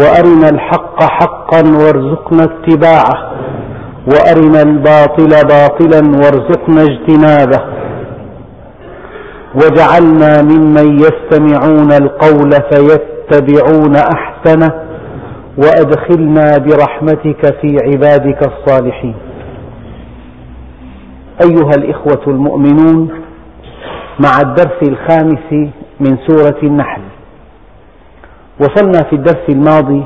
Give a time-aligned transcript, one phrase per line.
[0.00, 3.32] وأرنا الحق حقا وارزقنا اتباعه
[4.10, 7.60] وأرنا الباطل باطلا وارزقنا اجتنابه.
[9.54, 14.72] واجعلنا ممن يستمعون القول فيتبعون أحسنه
[15.58, 19.14] وأدخلنا برحمتك في عبادك الصالحين.
[21.44, 23.08] أيها الإخوة المؤمنون
[24.20, 25.52] مع الدرس الخامس
[26.00, 27.00] من سورة النحل
[28.60, 30.04] وصلنا في الدرس الماضي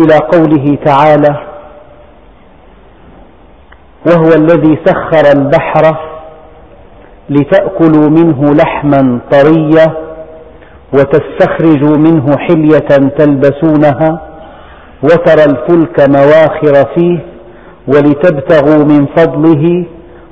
[0.00, 1.46] إلى قوله تعالى
[4.06, 5.96] وهو الذي سخر البحر
[7.30, 9.86] لتأكلوا منه لحما طريا
[10.94, 12.88] وتستخرجوا منه حلية
[13.18, 14.20] تلبسونها
[15.02, 17.18] وترى الفلك مواخر فيه
[17.88, 19.84] ولتبتغوا من فضله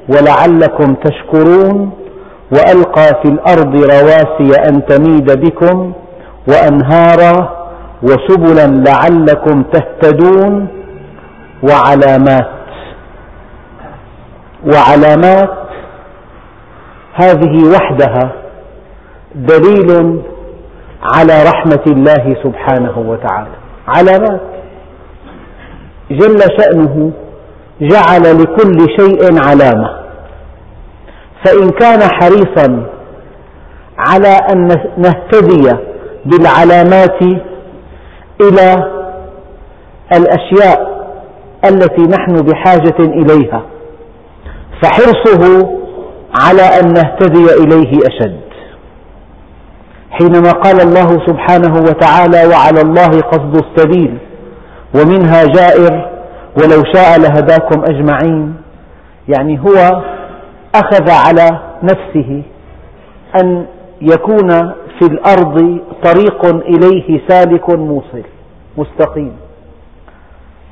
[0.09, 1.91] ولعلكم تشكرون
[2.53, 5.93] وألقى في الأرض رواسي أن تميد بكم
[6.49, 7.61] وأنهارا
[8.03, 10.69] وسبلا لعلكم تهتدون
[11.63, 12.51] وعلامات
[14.75, 15.51] وعلامات
[17.15, 18.33] هذه وحدها
[19.35, 20.21] دليل
[21.15, 23.55] على رحمة الله سبحانه وتعالى.
[23.89, 24.41] علامات.
[26.11, 27.13] جل شأنه
[27.81, 30.01] جعل لكل شيء علامة.
[31.45, 32.87] فإن كان حريصا
[33.99, 35.90] على أن نهتدي
[36.25, 37.23] بالعلامات
[38.41, 38.91] إلى
[40.17, 40.91] الأشياء
[41.65, 43.63] التي نحن بحاجة إليها
[44.83, 45.71] فحرصه
[46.35, 48.41] على أن نهتدي إليه أشد.
[50.11, 54.19] حينما قال الله سبحانه وتعالى وعلى الله قصد السبيل
[54.95, 56.11] ومنها جائر
[56.57, 58.55] ولو شاء لهداكم أجمعين.
[59.29, 60.03] يعني هو
[60.75, 62.43] أخذ على نفسه
[63.43, 63.67] أن
[64.01, 68.23] يكون في الأرض طريق إليه سالك موصل
[68.77, 69.33] مستقيم.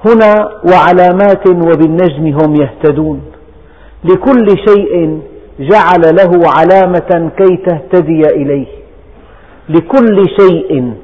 [0.06, 3.22] هنا وعلامات وبالنجم هم يهتدون.
[4.05, 5.21] لكل شيء
[5.61, 8.67] جعل له علامة كي تهتدي إليه.
[9.69, 10.94] لكل شيء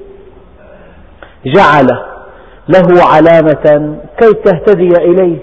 [1.46, 1.86] جعل
[2.68, 5.38] له علامة كي تهتدي إليه.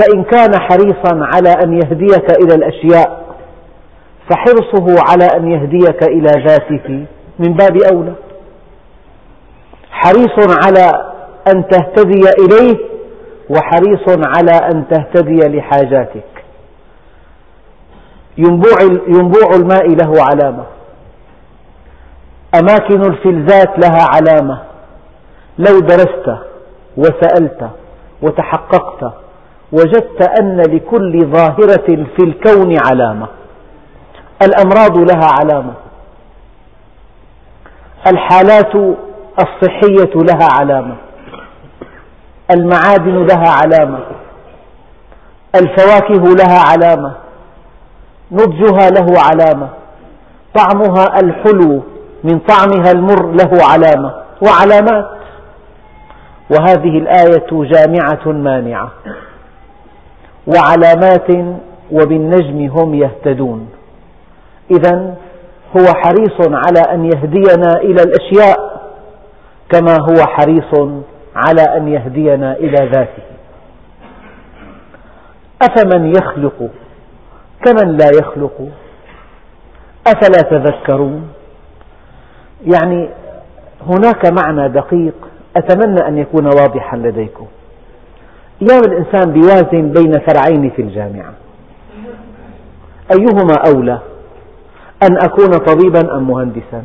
[0.00, 3.19] فإن كان حريصا على أن يهديك إلى الأشياء
[4.30, 7.06] فحرصه على أن يهديك إلى ذاته
[7.38, 8.12] من باب أولى.
[9.90, 11.12] حريص على
[11.54, 12.78] أن تهتدي إليه
[13.50, 16.44] وحريص على أن تهتدي لحاجاتك.
[18.38, 20.64] ينبوع, الماء له علامة.
[22.54, 24.62] أماكن الفلذات لها علامة.
[25.58, 26.38] لو درست
[26.96, 27.70] وسألت
[28.22, 29.12] وتحققت
[29.72, 33.26] وجدت أن لكل ظاهرة في الكون علامة.
[34.42, 35.72] الأمراض لها علامة.
[38.06, 38.74] الحالات
[39.38, 40.96] الصحية لها علامة.
[42.50, 43.98] المعادن لها علامة.
[45.54, 47.12] الفواكه لها علامة.
[48.32, 49.68] نضجها له علامة.
[50.54, 51.82] طعمها الحلو
[52.24, 54.14] من طعمها المر له علامة.
[54.42, 55.10] وعلامات.
[56.50, 58.90] وهذه الآية جامعة مانعة.
[60.46, 61.56] وعلامات
[61.92, 63.68] وبالنجم هم يهتدون.
[64.70, 65.16] إذا
[65.76, 68.80] هو حريص على أن يهدينا إلى الأشياء
[69.70, 70.74] كما هو حريص
[71.36, 73.22] على أن يهدينا إلى ذاته.
[75.62, 76.68] أفمن يخلق؟
[77.64, 78.68] كمن لا يخلق؟
[80.06, 81.28] أفلا تذكرون؟
[82.74, 83.08] يعني
[83.86, 85.14] هناك معنى دقيق
[85.56, 87.46] أتمنى أن يكون واضحا لديكم.
[88.62, 91.32] أيام الإنسان بيوازن بين فرعين في الجامعة
[93.12, 93.98] أيهما أولى؟
[95.02, 96.82] أن أكون طبيبا أم مهندسا؟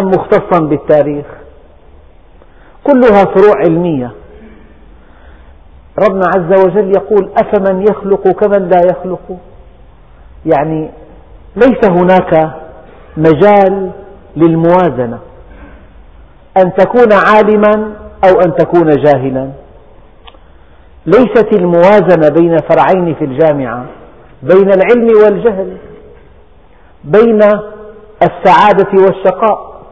[0.00, 1.26] أم مختصا بالتاريخ؟
[2.84, 4.10] كلها فروع علمية.
[5.98, 9.38] ربنا عز وجل يقول أفمن يخلق كمن لا يخلق؟
[10.46, 10.90] يعني
[11.56, 12.50] ليس هناك
[13.16, 13.90] مجال
[14.36, 15.18] للموازنة.
[16.56, 17.92] أن تكون عالما
[18.28, 19.50] أو أن تكون جاهلا.
[21.06, 23.84] ليست الموازنة بين فرعين في الجامعة
[24.42, 25.76] بين العلم والجهل.
[27.04, 27.40] بين
[28.22, 29.82] السعادة والشقاء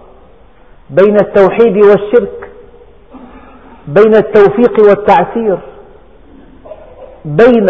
[0.90, 2.50] بين التوحيد والشرك
[3.88, 5.58] بين التوفيق والتعسير
[7.24, 7.66] بين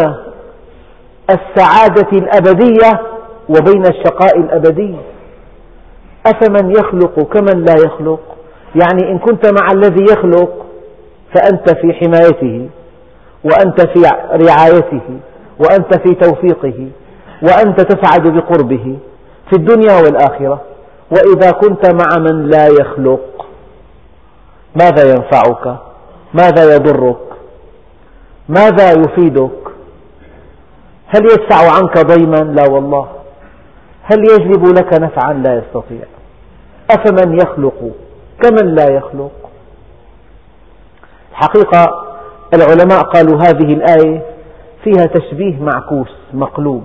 [1.30, 3.00] السعادة الأبدية
[3.48, 4.96] وبين الشقاء الأبدي.
[6.26, 8.20] أفمن يخلق كمن لا يخلق؟
[8.74, 10.66] يعني إن كنت مع الذي يخلق
[11.34, 12.68] فأنت في حمايته
[13.44, 14.02] وأنت في
[14.32, 15.20] رعايته
[15.58, 16.88] وأنت في توفيقه
[17.42, 18.96] وأنت تسعد بقربه.
[19.52, 20.60] في الدنيا والآخرة
[21.10, 23.46] وإذا كنت مع من لا يخلق
[24.82, 25.76] ماذا ينفعك؟
[26.34, 27.18] ماذا يضرك؟
[28.48, 29.58] ماذا يفيدك؟
[31.06, 33.08] هل يدفع عنك ضيما؟ لا والله.
[34.02, 36.04] هل يجلب لك نفعا؟ لا يستطيع.
[36.90, 37.90] أفمن يخلق؟
[38.42, 39.32] كمن لا يخلق؟
[41.30, 42.06] الحقيقة
[42.54, 44.22] العلماء قالوا هذه الآية
[44.84, 46.84] فيها تشبيه معكوس مقلوب.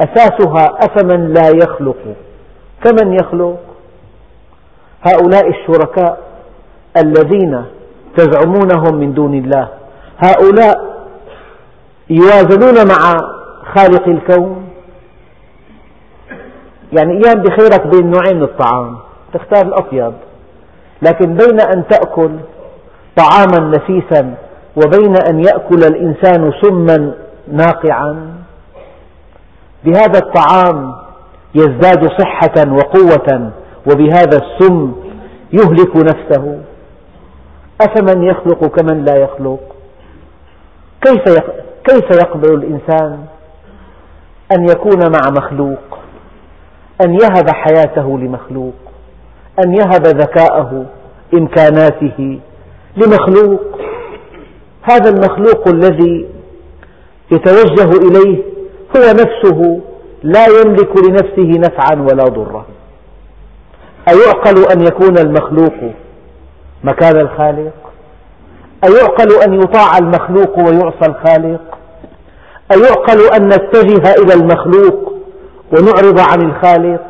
[0.00, 2.16] أساسها أفمن لا يخلق.
[2.84, 3.58] كمن يخلق؟
[5.02, 6.18] هؤلاء الشركاء
[6.96, 7.64] الذين
[8.16, 9.68] تزعمونهم من دون الله.
[10.24, 10.96] هؤلاء
[12.10, 13.14] يوازنون مع
[13.76, 14.68] خالق الكون.
[16.98, 18.96] يعني أيام بخيرك بين نوعين من الطعام.
[19.34, 20.12] تختار الأطيب.
[21.02, 22.30] لكن بين أن تأكل
[23.16, 24.34] طعاما نفيسا
[24.76, 27.14] وبين أن يأكل الإنسان سما
[27.52, 28.35] ناقعا
[29.86, 30.94] بهذا الطعام
[31.54, 33.52] يزداد صحة وقوة
[33.90, 34.92] وبهذا السم
[35.52, 36.60] يهلك نفسه.
[37.80, 39.60] أفمن يخلق كمن لا يخلق؟
[41.00, 41.38] كيف
[41.84, 43.24] كيف يقبل الإنسان
[44.52, 45.98] أن يكون مع مخلوق؟
[47.04, 48.74] أن يهب حياته لمخلوق؟
[49.64, 50.86] أن يهب ذكاءه
[51.34, 52.40] إمكاناته
[52.96, 53.60] لمخلوق؟
[54.82, 56.28] هذا المخلوق الذي
[57.32, 58.55] يتوجه إليه
[58.96, 59.80] هو نفسه
[60.22, 62.66] لا يملك لنفسه نفعا ولا ضرا.
[64.08, 65.92] أيعقل أن يكون المخلوق
[66.84, 67.72] مكان الخالق؟
[68.84, 71.78] أيعقل أن يطاع المخلوق ويعصى الخالق؟
[72.72, 75.12] أيعقل أن نتجه إلى المخلوق
[75.72, 77.00] ونعرض عن الخالق؟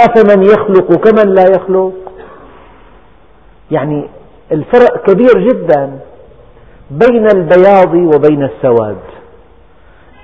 [0.00, 1.92] أفمن يخلق كمن لا يخلق؟
[3.70, 4.08] يعني
[4.52, 5.98] الفرق كبير جدا
[6.90, 9.15] بين البياض وبين السواد.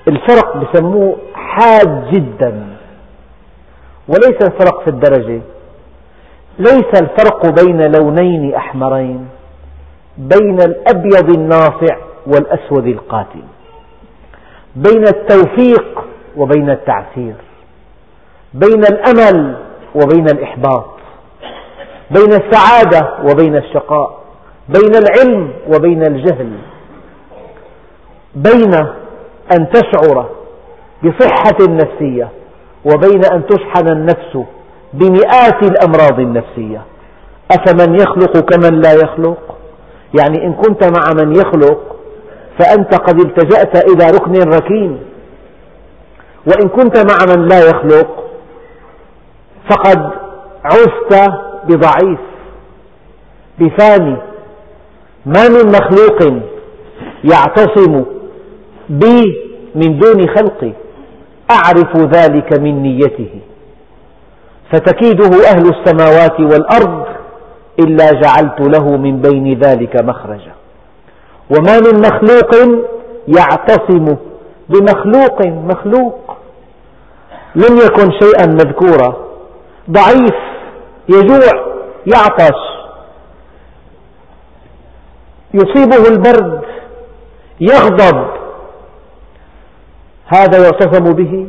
[0.08, 2.66] الفرق بسموه حاد جدا.
[4.08, 5.40] وليس الفرق في الدرجة.
[6.58, 9.28] ليس الفرق بين لونين أحمرين.
[10.18, 11.96] بين الأبيض الناصع
[12.26, 13.42] والأسود القاتل.
[14.76, 16.04] بين التوفيق
[16.36, 17.34] وبين التعسير.
[18.54, 19.56] بين الأمل
[19.94, 20.86] وبين الإحباط.
[22.10, 24.22] بين السعادة وبين الشقاء.
[24.68, 26.58] بين العلم وبين الجهل.
[28.34, 28.72] بين
[29.56, 30.30] أن تشعر
[31.04, 32.28] بصحة نفسية
[32.84, 34.38] وبين أن تشحن النفس
[34.92, 36.82] بمئات الأمراض النفسية.
[37.50, 39.58] أفمن يخلق كمن لا يخلق؟
[40.20, 41.96] يعني إن كنت مع من يخلق
[42.58, 44.98] فأنت قد التجأت إلى ركن ركين.
[46.46, 48.24] وإن كنت مع من لا يخلق
[49.70, 50.10] فقد
[50.64, 51.32] عزت
[51.64, 52.20] بضعيف.
[53.58, 54.16] بفاني
[55.26, 56.42] ما من مخلوق
[57.24, 58.04] يعتصم
[58.88, 59.38] بي
[59.74, 60.72] من دون خلقي
[61.50, 63.30] أعرف ذلك من نيته.
[64.72, 67.04] فتكيده أهل السماوات والأرض
[67.80, 70.52] إلا جعلت له من بين ذلك مخرجا.
[71.50, 72.78] وما من مخلوق
[73.28, 74.16] يعتصم
[74.68, 76.36] بمخلوق مخلوق.
[77.54, 79.16] لم يكن شيئا مذكورا.
[79.90, 80.34] ضعيف
[81.08, 81.72] يجوع
[82.06, 82.60] يعطش.
[85.54, 86.60] يصيبه البرد
[87.60, 88.41] يغضب.
[90.34, 91.46] هذا يعتصم به.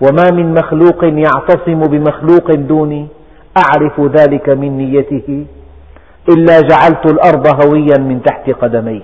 [0.00, 3.06] وما من مخلوق يعتصم بمخلوق دوني.
[3.56, 5.46] أعرف ذلك من نيته.
[6.28, 9.02] إلا جعلت الأرض هويا من تحت قدميه.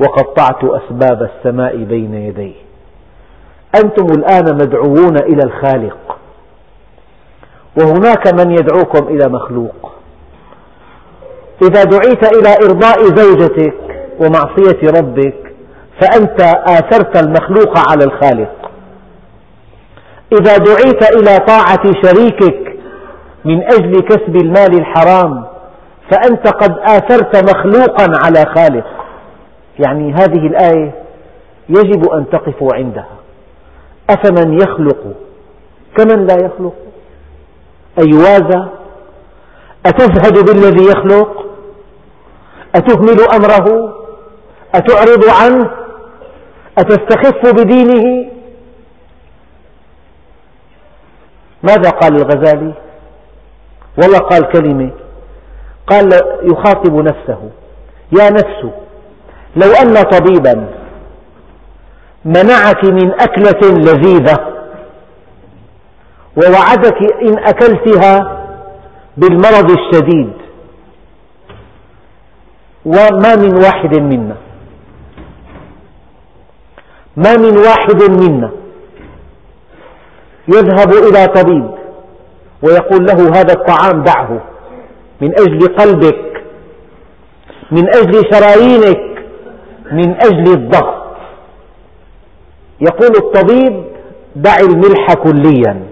[0.00, 2.54] وقطعت أسباب السماء بين يديه.
[3.84, 6.16] أنتم الآن مدعوون إلى الخالق.
[7.80, 9.92] وهناك من يدعوكم إلى مخلوق.
[11.62, 13.74] إذا دعيت إلى إرضاء زوجتك
[14.20, 15.49] ومعصية ربك
[16.00, 18.70] فأنت آثرت المخلوق على الخالق.
[20.32, 22.76] إذا دعيت إلى طاعة شريكك
[23.44, 25.44] من أجل كسب المال الحرام
[26.10, 28.86] فأنت قد آثرت مخلوقا على خالق.
[29.78, 30.94] يعني هذه الآية
[31.68, 33.08] يجب أن تقفوا عندها.
[34.10, 35.14] أفمن يخلق؟
[35.96, 36.74] كمن لا يخلق؟
[37.98, 38.68] أيوازى
[39.86, 41.46] أتزهد بالذي يخلق؟
[42.74, 43.94] أتهمل أمره؟
[44.74, 45.70] أتعرض عنه؟
[46.80, 48.30] أتستخف بدينه؟
[51.62, 52.72] ماذا قال الغزالي؟
[54.02, 54.90] والله قال كلمة.
[55.86, 56.08] قال
[56.42, 57.50] يخاطب نفسه.
[58.12, 58.60] يا نفس
[59.56, 60.68] لو أن طبيبا
[62.24, 64.36] منعك من أكلة لذيذة
[66.36, 68.40] ووعدك إن أكلتها
[69.16, 70.32] بالمرض الشديد
[72.84, 74.36] وما من واحد منا.
[77.24, 78.50] ما من واحد منا
[80.48, 81.70] يذهب إلى طبيب
[82.62, 84.40] ويقول له هذا الطعام دعه
[85.20, 86.44] من أجل قلبك
[87.70, 89.24] من أجل شرايينك
[89.92, 91.00] من أجل الضغط.
[92.80, 93.84] يقول الطبيب
[94.36, 95.82] دع الملح كليا.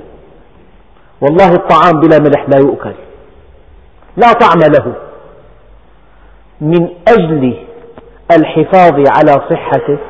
[1.21, 2.95] والله الطعام بلا ملح لا يؤكل.
[4.17, 4.95] لا طعم له.
[6.61, 7.57] من أجل
[8.31, 10.08] الحفاظ على صحتك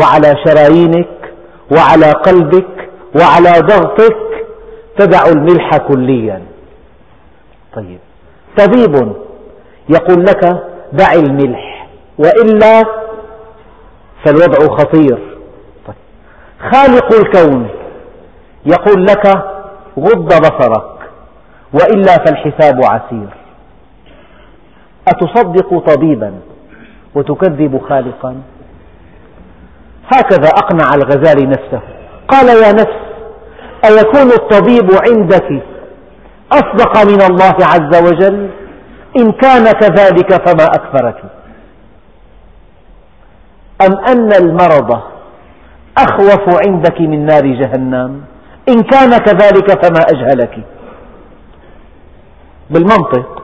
[0.00, 1.32] وعلى شرايينك
[1.72, 4.46] وعلى قلبك وعلى ضغطك
[4.98, 6.42] تدع الملح كليا.
[7.74, 7.98] طيب.
[8.58, 9.12] طبيب
[9.88, 10.44] يقول لك
[10.92, 11.88] دع الملح
[12.18, 12.82] وإلا
[14.24, 15.18] فالوضع خطير.
[15.86, 15.96] طيب.
[16.72, 17.68] خالق الكون
[18.66, 19.26] يقول لك
[19.98, 20.96] غض بصرك
[21.72, 23.28] وإلا فالحساب عسير.
[25.08, 26.34] أتصدق طبيبا
[27.14, 28.36] وتكذب خالقا؟
[30.12, 31.80] هكذا أقنع الغزالي نفسه.
[32.28, 33.06] قال يا نفس
[33.84, 35.62] أيكون الطبيب عندك
[36.52, 38.50] أصدق من الله عز وجل؟
[39.18, 41.22] إن كان كذلك فما أكثرك؟
[43.86, 45.00] أم أن المرض
[45.98, 48.22] أخوف عندك من نار جهنم؟
[48.68, 50.58] إن كان كذلك فما أجهلك؟
[52.70, 53.42] بالمنطق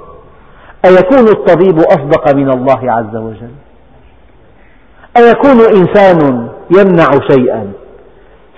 [0.85, 3.55] أيكون الطبيب أصدق من الله عز وجل؟
[5.17, 7.73] أيكون إنسان يمنع شيئا.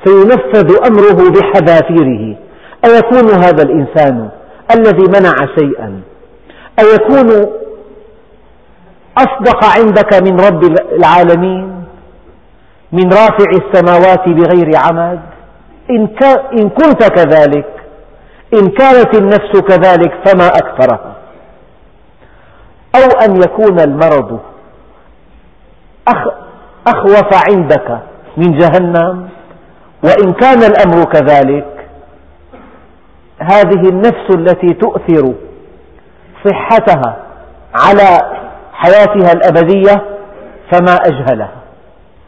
[0.05, 2.37] فينفذ أمره بحذافيره.
[2.85, 4.29] أيكون هذا الإنسان
[4.77, 6.01] الذي منع شيئا؟
[6.79, 7.29] أيكون
[9.19, 11.85] أصدق عندك من رب العالمين؟
[12.93, 15.21] من رافع السماوات بغير عمد؟
[15.91, 17.67] إن كنت كذلك
[18.55, 21.15] إن كانت النفس كذلك فما أكثرها؟
[22.95, 24.41] أو أن يكون المرض
[26.87, 27.99] أخوف عندك
[28.37, 29.29] من جهنم
[30.05, 31.87] وإن كان الأمر كذلك
[33.39, 35.35] هذه النفس التي تؤثر
[36.45, 37.17] صحتها
[37.75, 38.21] على
[38.73, 40.05] حياتها الأبدية
[40.73, 41.57] فما أجهلها؟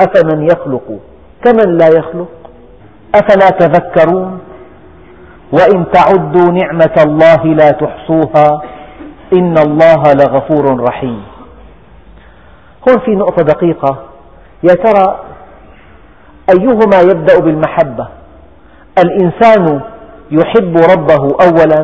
[0.01, 0.99] أفمن يخلق؟
[1.45, 2.29] كمن لا يخلق؟
[3.15, 4.41] أفلا تذكرون؟
[5.53, 8.63] وإن تعدوا نعمة الله لا تحصوها
[9.33, 11.23] إن الله لغفور رحيم.
[12.89, 13.99] هون في نقطة دقيقة.
[14.69, 15.21] يا ترى
[16.51, 18.09] أيهما يبدأ بالمحبة؟
[19.05, 19.81] الإنسان
[20.31, 21.81] يحب ربه أولا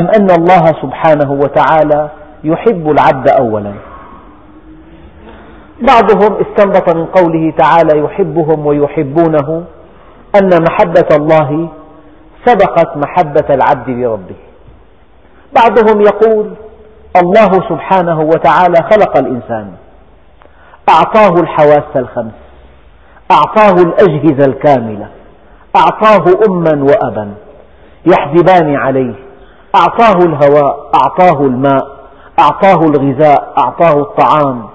[0.00, 2.10] أم أن الله سبحانه وتعالى
[2.44, 3.72] يحب العبد أولا؟
[5.80, 9.64] بعضهم استنبط من قوله تعالى يحبهم ويحبونه
[10.42, 11.68] أن محبة الله
[12.46, 14.36] سبقت محبة العبد لربه.
[15.56, 16.50] بعضهم يقول
[17.22, 19.72] الله سبحانه وتعالى خلق الإنسان.
[20.88, 22.32] أعطاه الحواس الخمس
[23.30, 25.08] أعطاه الأجهزة الكاملة
[25.76, 27.34] أعطاه أما وأبا
[28.06, 29.14] يحجبان عليه
[29.74, 31.96] أعطاه الهواء أعطاه الماء
[32.40, 34.66] أعطاه الغذاء أعطاه الطعام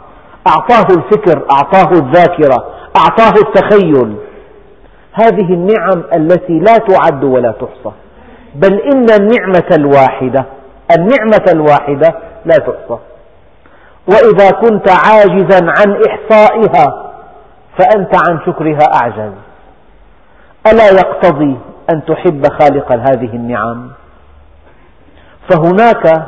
[0.48, 2.66] أعطاه الفكر أعطاه الذاكرة
[2.98, 4.16] أعطاه التخيل.
[5.14, 7.96] هذه النعم التي لا تعد ولا تحصى
[8.56, 10.46] بل إن النعمة الواحدة
[10.98, 12.16] النعمة الواحدة
[12.46, 13.00] لا تحصى.
[14.12, 17.12] وإذا كنت عاجزا عن إحصائها
[17.80, 19.34] فأنت عن شكرها أعجز.
[20.68, 21.58] ألا يقتضي
[21.94, 23.92] أن تحب خالق هذه النعم؟
[25.50, 26.28] فهناك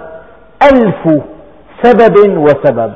[0.72, 1.22] ألف
[1.84, 2.94] سبب وسبب.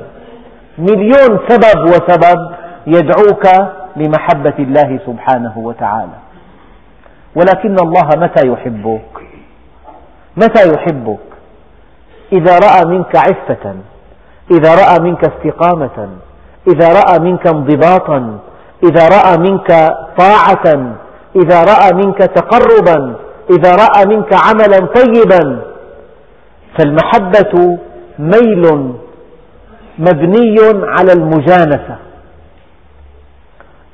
[0.78, 2.54] مليون سبب وسبب
[2.86, 3.46] يدعوك
[3.96, 6.18] لمحبة الله سبحانه وتعالى.
[7.36, 9.20] ولكن الله متى يحبك؟
[10.36, 11.18] متى يحبك؟
[12.32, 13.74] إذا رأى منك عفة
[14.50, 16.08] إذا رأى منك استقامة
[16.68, 18.38] إذا رأى منك انضباطا
[18.84, 19.68] إذا رأى منك
[20.18, 20.94] طاعة
[21.36, 23.14] إذا رأى منك تقربا
[23.50, 25.62] إذا رأى منك عملا طيبا.
[26.78, 27.78] فالمحبة
[28.18, 28.92] ميل
[29.98, 31.96] مبني على المجانسة.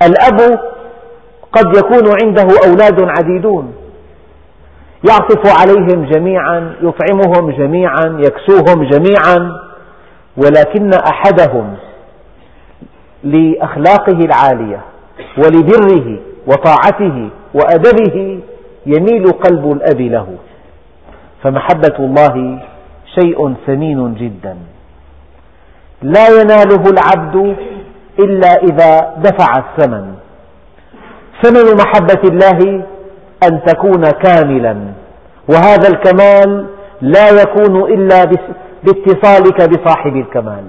[0.03, 0.61] الأب
[1.53, 3.75] قد يكون عنده أولاد عديدون.
[5.11, 9.64] يعطف عليهم جميعا يطعمهم جميعا يكسوهم جميعا.
[10.37, 11.77] ولكن أحدهم
[13.25, 14.81] لأخلاقه العالية
[15.39, 18.41] ولبره وطاعته وأدبه
[18.87, 20.29] يميل قلب الأب له.
[21.43, 22.63] فمحبة الله
[23.21, 24.57] شيء ثمين جدا.
[26.03, 27.57] لا يناله العبد
[28.25, 30.15] إلا إذا دفع الثمن.
[31.43, 32.83] ثمن محبة الله
[33.45, 34.77] أن تكون كاملا.
[35.49, 36.67] وهذا الكمال
[37.01, 38.25] لا يكون إلا
[38.85, 40.65] باتصالك بصاحب الكمال.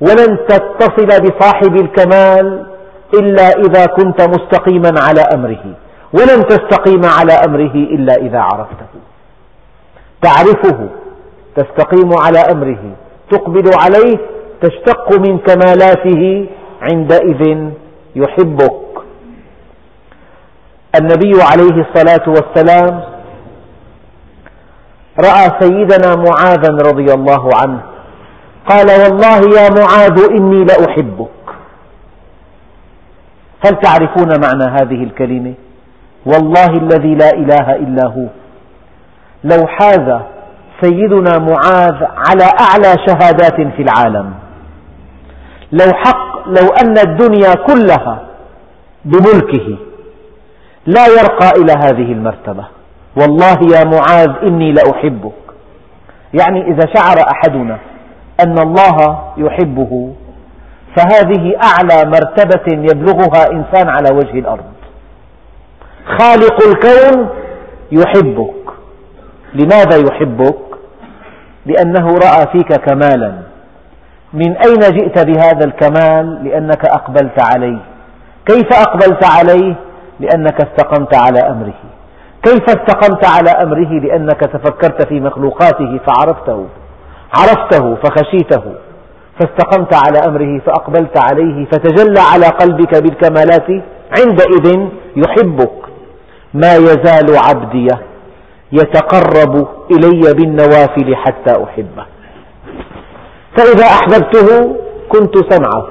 [0.00, 2.66] ولن تتصل بصاحب الكمال
[3.14, 5.64] إلا إذا كنت مستقيما على أمره.
[6.12, 8.92] ولن تستقيم على أمره إلا إذا عرفته.
[10.22, 10.88] تعرفه
[11.56, 12.82] تستقيم على أمره.
[13.30, 14.18] تقبل عليه
[14.60, 16.46] تشتق من كمالاته
[16.82, 17.70] عندئذ
[18.16, 18.82] يحبك.
[21.00, 23.11] النبي عليه الصلاة والسلام
[25.18, 27.80] رأى سيدنا معاذا رضي الله عنه.
[28.68, 31.28] قال والله يا معاذ إني لأحبك.
[33.66, 35.54] هل تعرفون معنى هذه الكلمة؟
[36.26, 38.26] والله الذي لا إله إلا هو.
[39.44, 40.20] لو حاز
[40.80, 44.34] سيدنا معاذ على أعلى شهادات في العالم.
[45.72, 48.22] لو حق لو أن الدنيا كلها
[49.04, 49.76] بملكه.
[50.86, 52.64] لا يرقى إلى هذه المرتبة.
[53.16, 55.32] والله يا معاذ إني لأحبك
[56.34, 57.78] يعني إذا شعر أحدنا
[58.40, 60.12] أن الله يحبه
[60.96, 64.64] فهذه أعلى مرتبة يبلغها إنسان على وجه الأرض
[66.18, 67.28] خالق الكون
[67.92, 68.54] يحبك
[69.54, 70.58] لماذا يحبك؟
[71.66, 73.32] لأنه رأى فيك كمالا
[74.32, 77.78] من أين جئت بهذا الكمال؟ لأنك أقبلت عليه
[78.46, 79.74] كيف أقبلت عليه؟
[80.20, 81.74] لأنك استقمت على أمره
[82.42, 86.66] كيف استقمت على أمره؟ لأنك تفكرت في مخلوقاته فعرفته؟
[87.34, 88.62] عرفته فخشيته.
[89.40, 93.84] فاستقمت على أمره فأقبلت عليه فتجلى على قلبك بالكمالات
[94.18, 95.72] عندئذ يحبك.
[96.54, 97.88] ما يزال عبدي
[98.72, 102.06] يتقرب إلي بالنوافل حتى أحبه.
[103.56, 104.76] فإذا أحببته
[105.08, 105.86] كنت سمعه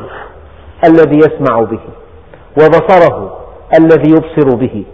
[0.86, 1.80] الذي يسمع به
[2.58, 3.38] وبصره
[3.80, 4.86] الذي يبصر به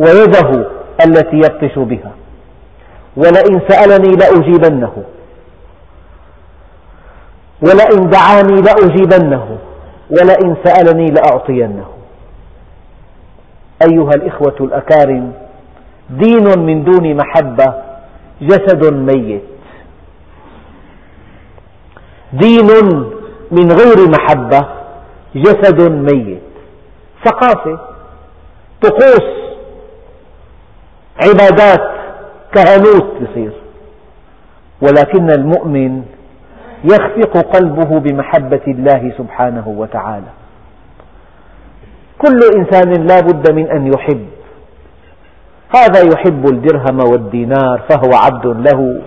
[0.00, 2.12] ويده التي يبطش بها.
[3.16, 5.04] ولئن سألني لأجيبنه.
[7.62, 9.58] ولئن دعاني لأجيبنه.
[10.10, 11.86] ولئن سألني لأعطينه.
[13.90, 15.32] أيها الإخوة الأكارم
[16.10, 17.74] دين من دون محبة
[18.42, 19.42] جسد ميت.
[22.32, 22.66] دين
[23.50, 24.68] من غير محبة
[25.34, 26.42] جسد ميت.
[27.24, 27.78] ثقافة
[28.82, 29.45] طقوس
[31.24, 31.90] عبادات
[32.54, 33.52] كهنوت يصير.
[34.82, 36.02] ولكن المؤمن
[36.84, 40.32] يخفق قلبه بمحبة الله سبحانه وتعالى.
[42.18, 44.26] كل إنسان لا بد من أن يحب.
[45.76, 49.00] هذا يحب الدرهم والدينار فهو عبد له.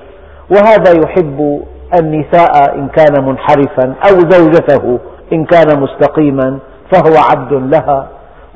[0.51, 1.63] وهذا يحب
[1.99, 4.99] النساء إن كان منحرفا أو زوجته
[5.33, 6.59] إن كان مستقيما
[6.91, 8.07] فهو عبد لها.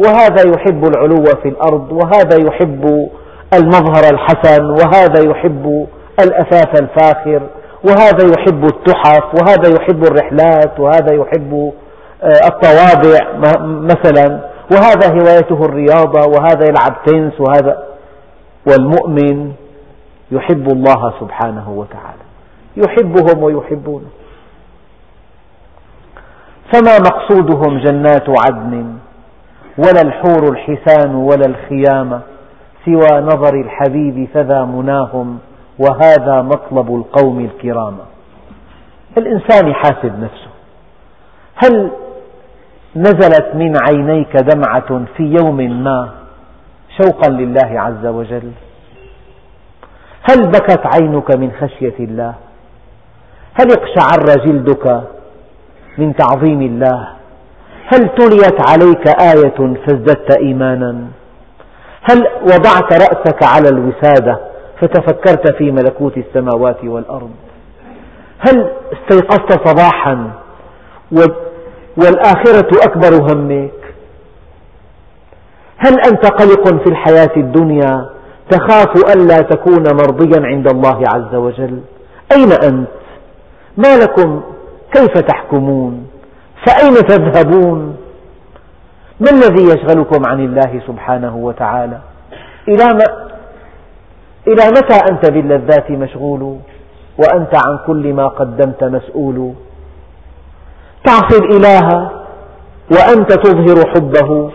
[0.06, 1.92] وهذا يحب العلو في الأرض.
[1.92, 3.10] وهذا يحب
[3.58, 5.88] المظهر الحسن وهذا يحب
[6.20, 7.42] الأثاث الفاخر
[7.84, 11.74] وهذا يحب التحف وهذا يحب الرحلات وهذا يحب
[12.24, 13.18] آه، الطوابع
[13.64, 14.40] مثلا.
[14.72, 17.84] وهذا هوايته الرياضة وهذا يلعب تنس وهذا.
[18.68, 19.52] والمؤمن
[20.32, 22.24] يحب الله سبحانه وتعالى.
[22.78, 24.08] يحبهم ويحبونه.
[26.74, 28.94] فما مقصودهم جنات عدن
[29.78, 32.22] ولا الحور الحسان ولا الخيام
[32.86, 35.40] سوى نظر الحبيب فذا مناهم
[35.80, 37.98] وهذا مطلب القوم الكرام.
[39.18, 40.50] الإنسان يحاسب نفسه.
[41.56, 41.92] هل
[42.96, 46.10] نزلت من عينيك دمعة في يوم ما
[47.02, 48.52] شوقا لله عز وجل؟
[50.30, 52.34] هل بكت عينك من خشية الله؟
[53.54, 55.02] هل اقشعر جلدك
[55.98, 57.08] من تعظيم الله؟
[57.94, 61.08] هل تليت عليك آية فازددت إيمانا؟
[62.04, 64.40] هل وضعت رأسك على الوسادة
[64.82, 67.32] فتفكرت في ملكوت السماوات والأرض؟
[68.40, 70.32] هل استيقظت صباحا
[71.98, 73.72] والآخرة أكبر همك؟
[75.78, 78.10] هل أنت قلق في الحياة الدنيا
[78.50, 81.80] تخاف ألا تكون مرضيا عند الله عز وجل؟
[82.32, 82.88] أين أنت؟
[83.78, 84.42] ما لكم؟
[84.94, 86.08] كيف تحكمون؟
[86.68, 87.98] فأين تذهبون؟
[89.24, 92.00] ما الذي يشغلكم عن الله سبحانه وتعالى؟
[92.68, 92.84] إلى,
[94.48, 96.58] إلى متى أنت باللذات مشغول؟
[97.18, 99.54] وأنت عن كل ما قدمت مسؤول؟
[101.06, 102.12] تعصي الإله
[102.92, 104.52] وأنت تظهر حبه.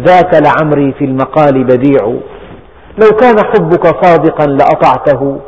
[0.00, 2.04] ذاك لعمري في المقال بديع.
[3.02, 5.40] لو كان حبك صادقا لأطعته.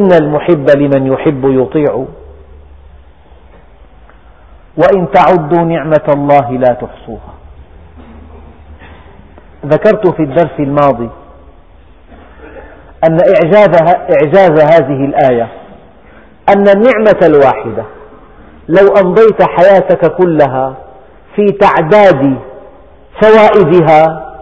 [0.00, 2.04] إن المحب لمن يحب يطيع.
[4.76, 7.31] وإن تعدوا نعمة الله لا تحصوها.
[9.66, 11.10] ذكرت في الدرس الماضي
[13.08, 13.18] أن
[14.22, 15.48] إعجاز هذه الآية
[16.48, 17.84] أن النعمة الواحدة
[18.68, 20.74] لو أمضيت حياتك كلها
[21.36, 22.36] في تعداد
[23.22, 24.32] فوائدها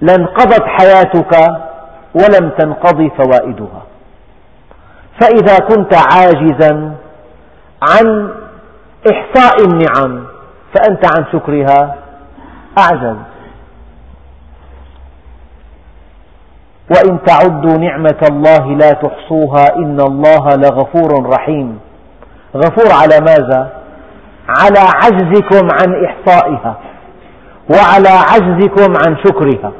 [0.00, 1.36] لانقضت حياتك
[2.14, 3.82] ولم تنقض فوائدها.
[5.20, 6.92] فإذا كنت عاجزا
[7.82, 8.34] عن
[9.10, 10.24] إحصاء النعم
[10.74, 11.94] فأنت عن شكرها
[12.78, 13.16] أعجز.
[16.92, 21.78] وإن تعدوا نعمة الله لا تحصوها إن الله لغفور رحيم.
[22.56, 23.72] غفور على ماذا؟
[24.48, 26.78] على عجزكم عن إحصائها
[27.70, 29.72] وعلى عجزكم عن شكرها.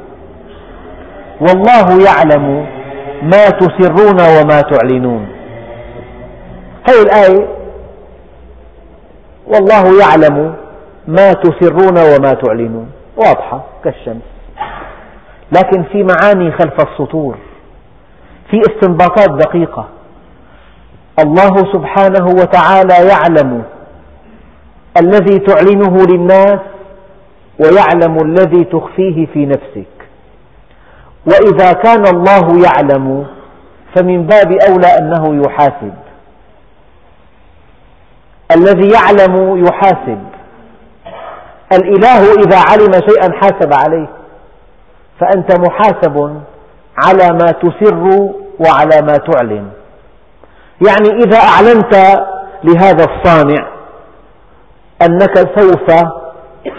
[1.41, 2.65] والله يعلم
[3.23, 5.27] ما تسرون وما تعلنون.
[6.89, 7.47] هذه الآية
[9.47, 10.55] والله يعلم
[11.07, 12.91] ما تسرون وما تعلنون.
[13.17, 14.32] واضحة كالشمس.
[15.51, 17.37] لكن في معاني خلف السطور
[18.51, 19.87] في استنباطات دقيقة.
[21.19, 23.63] الله سبحانه وتعالى يعلم
[25.01, 26.59] الذي تعلنه للناس
[27.59, 29.93] ويعلم الذي تخفيه في نفسك.
[31.25, 33.25] وإذا كان الله يعلم
[33.95, 35.93] فمن باب أولى أنه يحاسب.
[38.55, 40.23] الذي يعلم يحاسب.
[41.73, 44.07] الإله إذا علم شيئا حاسب عليه.
[45.19, 46.41] فأنت محاسب
[46.97, 48.03] على ما تسر
[48.59, 49.67] وعلى ما تعلن.
[50.87, 51.95] يعني إذا أعلنت
[52.63, 53.67] لهذا الصانع
[55.01, 56.03] أنك سوف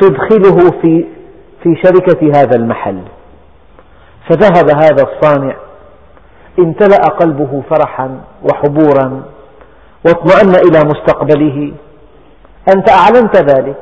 [0.01, 1.07] تدخله في
[1.63, 3.03] في شركة هذا المحل.
[4.31, 5.57] فذهب هذا الصانع
[6.59, 9.23] امتلأ قلبه فرحا وحبورا
[10.07, 11.73] واطمأن إلى مستقبله.
[12.77, 13.77] أنت أعلنت ذلك.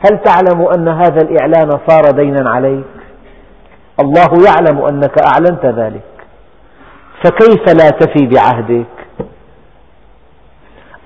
[0.00, 2.95] هل تعلم أن هذا الإعلان صار دينا عليك؟
[4.00, 6.02] الله يعلم أنك أعلنت ذلك.
[7.24, 8.86] فكيف لا تفي بعهدك؟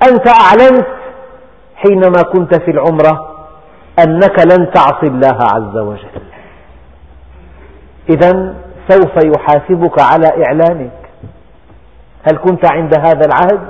[0.08, 0.86] أنت أعلنت
[1.76, 3.36] حينما كنت في العمرة
[3.98, 6.22] أنك لن تعصي الله عز وجل.
[8.10, 8.54] إذا
[8.88, 11.00] سوف يحاسبك على إعلانك.
[12.28, 13.60] هل كنت عند هذا العهد؟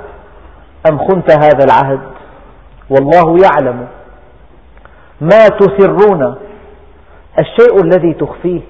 [0.89, 2.01] أم خنت هذا العهد؟
[2.89, 3.87] والله يعلم.
[5.21, 6.35] ما تسرون.
[7.39, 8.61] الشيء الذي تخفيه.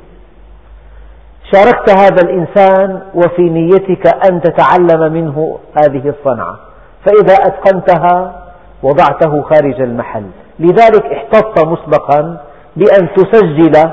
[1.54, 6.60] شاركت هذا الإنسان وفي نيتك أن تتعلم منه هذه الصنعة.
[7.06, 8.42] فإذا أتقنتها
[8.84, 10.24] وضعته خارج المحل.
[10.60, 12.38] لذلك احتطت مسبقا
[12.76, 13.92] بأن تسجل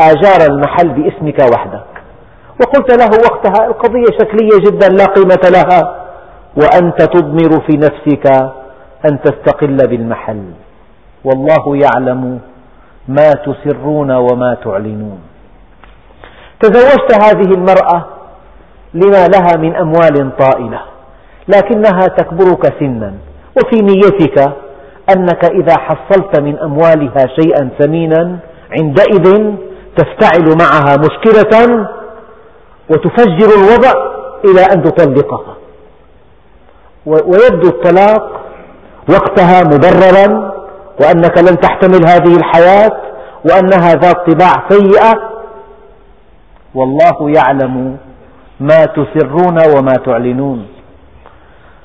[0.00, 1.84] آجار المحل باسمك وحدك.
[2.60, 5.94] وقلت له وقتها القضية شكلية جدا لا قيمة لها.
[6.56, 8.26] وأنت تضمر في نفسك
[9.10, 10.44] أن تستقل بالمحل.
[11.24, 12.40] والله يعلم
[13.08, 15.18] ما تسرون وما تعلنون.
[16.60, 18.04] تزوجت هذه المرأة
[18.94, 20.80] لما لها من أموال طائلة
[21.48, 23.14] لكنها تكبرك سنا
[23.56, 24.52] وفي نيتك
[25.16, 28.38] أنك إذا حصلت من أموالها شيئا ثمينا
[28.80, 29.54] عندئذ
[29.96, 31.86] تفتعل معها مشكلة
[32.90, 33.92] وتفجر الوضع
[34.44, 35.54] إلى أن تطلقها.
[37.06, 38.40] ويبدو الطلاق
[39.10, 40.52] وقتها مبررا
[41.00, 42.92] وأنك لن تحتمل هذه الحياة
[43.44, 45.37] وأنها ذات طباع سيئة
[46.74, 47.96] والله يعلم
[48.60, 50.66] ما تسرون وما تعلنون.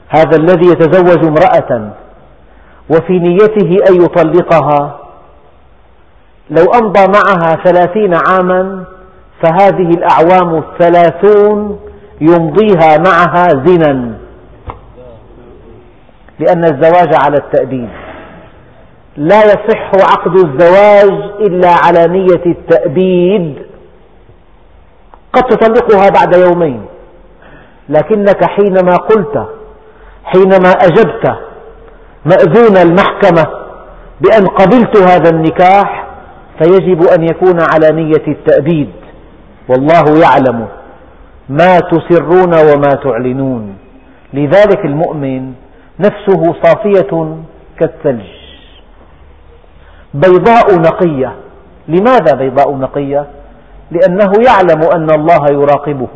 [0.10, 1.90] هذا الذي يتزوج امرأة
[2.90, 5.00] وفي نيته أن يطلقها
[6.50, 8.84] لو أمضى معها ثلاثين عاما
[9.44, 11.80] فهذه الأعوام الثلاثون
[12.22, 14.18] يمضيها معها زنا
[16.40, 17.90] لأن الزواج على التأبيد
[19.18, 23.56] لا يصح عقد الزواج إلا على نية التأبيد
[25.34, 26.86] قد تطلقها بعد يومين.
[27.90, 29.48] لكنك حينما قلت
[30.24, 31.36] حينما أجبت
[32.26, 33.64] مأذون المحكمة
[34.22, 36.08] بأن قبلت هذا النكاح
[36.60, 38.92] فيجب أن يكون على نية التأبيد.
[39.70, 40.68] والله يعلم
[41.50, 43.78] ما تسرون وما تعلنون.
[44.34, 45.54] لذلك المؤمن
[46.00, 47.38] نفسه صافية
[47.80, 48.26] كالثلج.
[50.14, 51.36] بيضاء نقية.
[51.88, 53.28] لماذا بيضاء نقية؟
[53.94, 56.08] لأنه يعلم أن الله يراقبه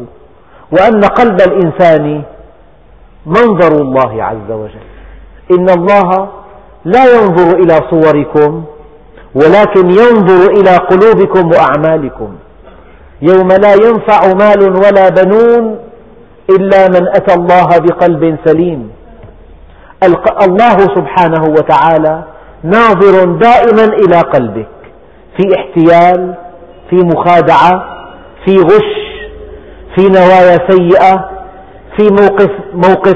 [0.72, 2.22] وأن قلب الإنسان
[3.26, 4.88] منظر الله عز وجل.
[5.52, 6.28] إن الله
[6.86, 8.64] لا ينظر إلى صوركم
[9.36, 12.36] ولكن ينظر إلى قلوبكم وأعمالكم.
[13.22, 15.80] يوم لا ينفع مال ولا بنون
[16.50, 18.92] إلا من أتى الله بقلب سليم.
[20.44, 22.24] الله سبحانه وتعالى
[22.64, 24.68] ناظر دائما إلى قلبك
[25.38, 26.36] في احتيال
[26.90, 27.98] في مخادعة
[28.46, 28.98] في غش
[29.96, 31.30] في نوايا سيئة
[31.98, 33.16] في موقف, موقف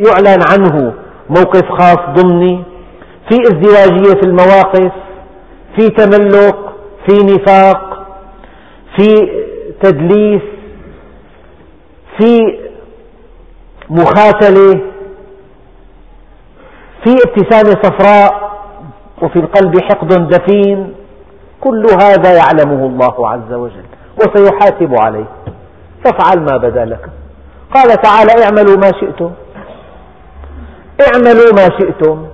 [0.00, 0.94] يعلن عنه
[1.30, 2.64] موقف خاص ضمني
[3.28, 4.92] في ازدواجية في المواقف
[5.76, 6.72] في تملق
[7.08, 8.06] في نفاق
[8.96, 9.14] في
[9.82, 10.42] تدليس
[12.18, 12.58] في
[13.90, 14.80] مخاتلة
[17.04, 18.50] في ابتسامة صفراء
[19.22, 20.94] وفي القلب حقد دفين.
[21.60, 23.84] كل هذا يعلمه الله عز وجل
[24.18, 25.24] وسيحاسب عليه.
[26.04, 27.10] فافعل ما بدا لك.
[27.74, 29.30] قال تعالى اعملوا ما شئتم.
[31.00, 32.26] اعملوا ما شئتم.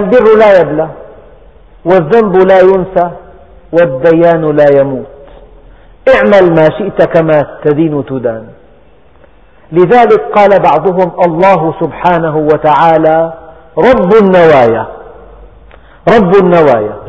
[0.00, 0.88] البر لا يبلى
[1.84, 3.10] والذنب لا ينسى
[3.72, 5.06] والديان لا يموت.
[6.14, 8.48] اعمل ما شئت كما تدين تدان.
[9.72, 13.32] لذلك قال بعضهم الله سبحانه وتعالى
[13.78, 14.86] رب النوايا.
[16.16, 17.07] رب النوايا.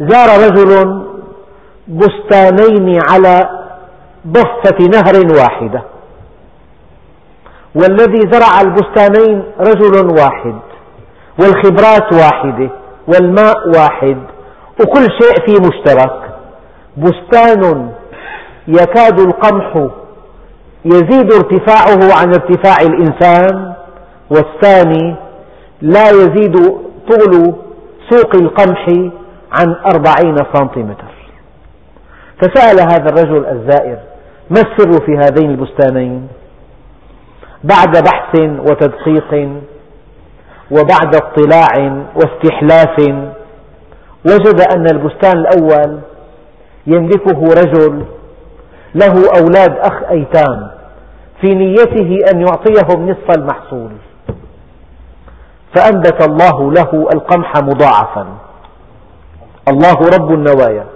[0.00, 1.02] زار رجل
[1.88, 3.48] بستانين على
[4.26, 5.82] ضفة نهر واحدة.
[7.74, 10.58] والذي زرع البستانين رجل واحد
[11.40, 12.70] والخبرات واحدة
[13.08, 14.18] والماء واحد
[14.80, 16.22] وكل شيء فيه مشترك.
[16.96, 17.90] بستان
[18.68, 19.88] يكاد القمح
[20.84, 23.72] يزيد ارتفاعه عن ارتفاع الإنسان
[24.30, 25.16] والثاني
[25.82, 26.56] لا يزيد
[27.10, 27.54] طول
[28.10, 29.10] سوق القمح
[29.60, 31.14] عن أربعين سنتيمتر.
[32.42, 33.98] فسأل هذا الرجل الزائر
[34.50, 36.28] ما السر في هذين البستانين؟
[37.64, 39.48] بعد بحث وتدقيق
[40.70, 42.98] وبعد اطلاع واستحلاف
[44.26, 45.98] وجد أن البستان الأول
[46.86, 48.04] يملكه رجل
[48.94, 50.70] له أولاد أخ أيتام
[51.40, 53.90] في نيته أن يعطيهم نصف المحصول.
[55.76, 58.26] فأنبت الله له القمح مضاعفا.
[59.68, 60.86] الله رب النوايا.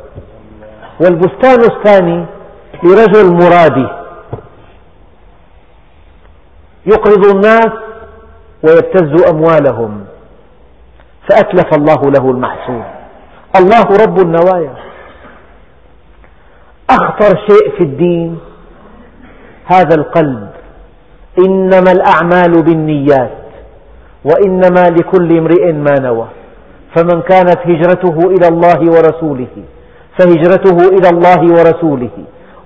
[1.00, 2.26] والبستان الثاني
[2.82, 3.88] لرجل مرادي.
[6.86, 7.72] يقرض الناس
[8.62, 10.04] ويبتز أموالهم.
[11.28, 12.82] فأتلف الله له المحصول.
[13.56, 14.74] الله رب النوايا.
[16.90, 18.40] أخطر شيء في الدين
[19.66, 20.50] هذا القلب.
[21.38, 23.38] إنما الأعمال بالنيات.
[24.24, 26.28] وإنما لكل امرئ ما نوى.
[26.96, 29.64] فمن كانت هجرته إلى الله ورسوله
[30.18, 32.10] فهجرته إلى الله ورسوله.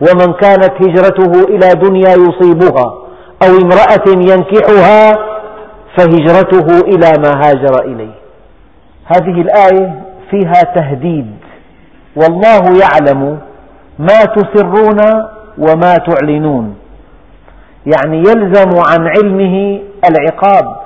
[0.01, 2.95] ومن كانت هجرته إلى دنيا يصيبها
[3.43, 5.13] أو امرأة ينكحها
[5.97, 8.15] فهجرته إلى ما هاجر إليه.
[9.05, 11.37] هذه الآية فيها تهديد.
[12.17, 13.39] والله يعلم
[13.99, 15.01] ما تسرون
[15.59, 16.77] وما تعلنون.
[17.87, 20.77] يعني يلزم عن علمه العقاب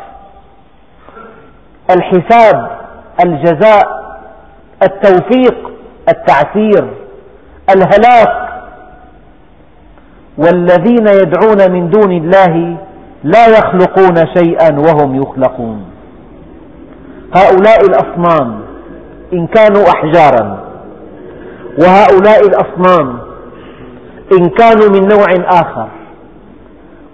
[1.91, 2.78] الحساب
[3.25, 3.99] الجزاء
[4.83, 5.71] التوفيق
[6.09, 6.89] التعسير
[7.71, 8.49] الهلاك.
[10.39, 12.77] والذين يدعون من دون الله
[13.25, 15.85] لا يخلقون شيئا وهم يخلقون.
[17.37, 18.61] هؤلاء الأصنام
[19.33, 20.65] إن كانوا أحجارا.
[21.81, 23.19] وهؤلاء الأصنام
[24.39, 25.27] إن كانوا من نوع
[25.61, 25.89] آخر.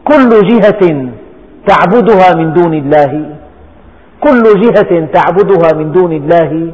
[0.05, 1.09] كل جهة
[1.67, 3.27] تعبدها من دون الله
[4.25, 6.73] كل جهة تعبدها من دون الله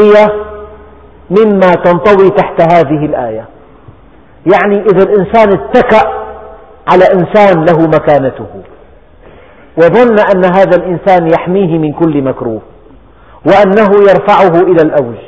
[0.00, 0.28] هي
[1.30, 3.44] مما تنطوي تحت هذه الآية.
[4.54, 6.08] يعني إذا الإنسان اتكأ
[6.92, 8.46] على إنسان له مكانته
[9.76, 12.60] وظن أن هذا الإنسان يحميه من كل مكروه
[13.46, 15.18] وأنه يرفعه إلى الأوج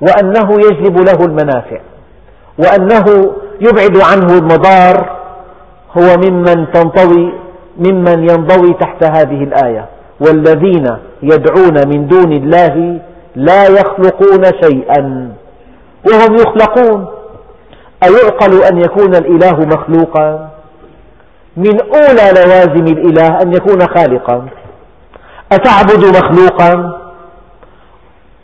[0.00, 1.80] وأنه يجلب له المنافع
[2.58, 5.20] وأنه يبعد عنه المضار
[5.98, 7.32] هو ممن تنطوي
[7.78, 9.86] ممن ينضوي تحت هذه الآية.
[10.20, 13.00] والذين يدعون من دون الله
[13.36, 15.32] لا يخلقون شيئا.
[16.10, 17.06] وهم يخلقون.
[18.04, 20.50] أيعقل أن يكون الإله مخلوقا؟
[21.56, 24.46] من أولى لوازم الإله أن يكون خالقا.
[25.52, 27.00] أتعبد مخلوقا؟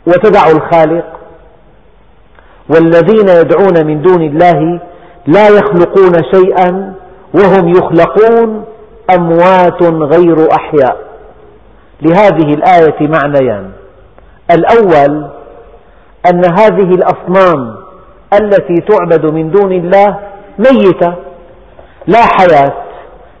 [0.07, 1.05] وتدع الخالق.
[2.69, 4.79] والذين يدعون من دون الله
[5.27, 6.93] لا يخلقون شيئا
[7.33, 8.63] وهم يخلقون
[9.15, 11.06] أموات غير أحياء.
[12.01, 13.71] لهذه الآية معنيان.
[14.51, 15.29] الأول
[16.29, 17.75] أن هذه الأصنام
[18.33, 20.19] التي تعبد من دون الله
[20.59, 21.13] ميتة
[22.07, 22.73] لا حياة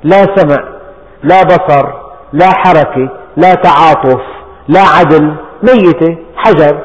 [0.03, 0.63] لا سمع
[1.23, 1.85] لا بصر
[2.33, 4.21] لا حركة لا تعاطف
[4.67, 6.79] لا عدل ميتة حجر.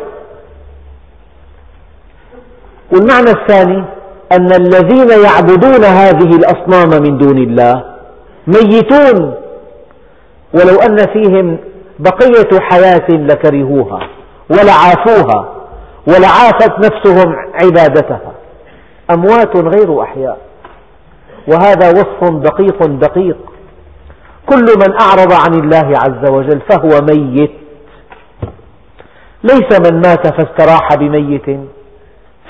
[2.92, 3.84] والمعنى الثاني
[4.32, 7.84] أن الذين يعبدون هذه الأصنام من دون الله
[8.46, 9.34] ميتون.
[10.54, 11.58] ولو أن فيهم
[11.98, 14.08] بقية حياة لكرهوها
[14.50, 15.52] ولعافوها
[16.08, 18.32] ولعافت نفسهم عبادتها.
[19.10, 20.38] أموات غير أحياء.
[21.48, 23.36] وهذا وصف دقيق دقيق.
[24.46, 27.52] كل من أعرض عن الله عز وجل فهو ميت.
[29.44, 31.60] ليس من مات فاستراح بميت.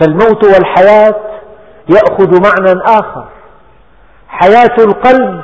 [0.01, 1.15] فالموت والحياة
[1.89, 3.25] يأخذ معنى آخر.
[4.29, 5.41] حياة القلب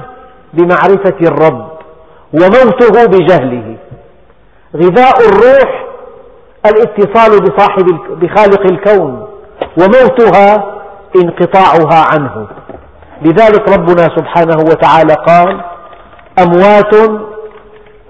[0.55, 1.67] بمعرفة الرب.
[2.33, 3.77] وموته بجهله.
[4.77, 5.85] غذاء الروح
[6.67, 7.87] الاتصال بصاحب
[8.21, 9.29] بخالق الكون
[9.79, 10.75] وموتها
[11.17, 12.49] انقطاعها عنه.
[13.23, 15.61] لذلك ربنا سبحانه وتعالى قال
[16.38, 16.95] أموات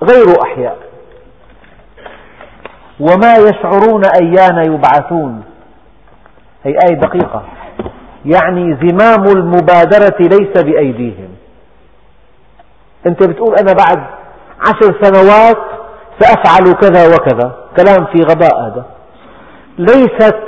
[0.03, 0.79] غير أحياء.
[3.01, 5.43] وما يشعرون أيان يبعثون.
[6.65, 7.43] هي آية دقيقة.
[8.25, 11.28] يعني زمام المبادرة ليس بأيديهم.
[13.07, 14.05] أنت بتقول أنا بعد
[14.61, 15.59] عشر سنوات
[16.21, 17.57] سأفعل كذا وكذا.
[17.77, 18.85] كلام في غباء هذا.
[19.79, 20.39] ليست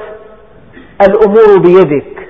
[1.09, 2.29] الأمور بيدك.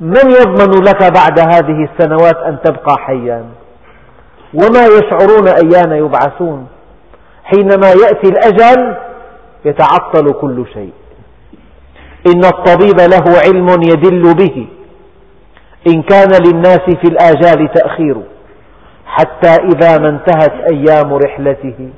[0.00, 3.44] من يضمن لك بعد هذه السنوات أن تبقى حيا؟
[4.54, 6.66] وما يشعرون أيان يبعثون؟
[7.44, 8.96] حينما يأتي الأجل
[9.64, 10.92] يتعطل كل شيء.
[12.26, 14.66] إن الطبيب له علم يدل به.
[15.88, 18.16] إن كان للناس في الآجال تأخير.
[19.10, 21.90] حتى إذا ما انتهت أيام رحلته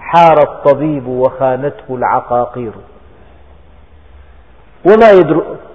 [0.00, 2.72] حار الطبيب وخانته العقاقير.
[4.86, 5.10] وما,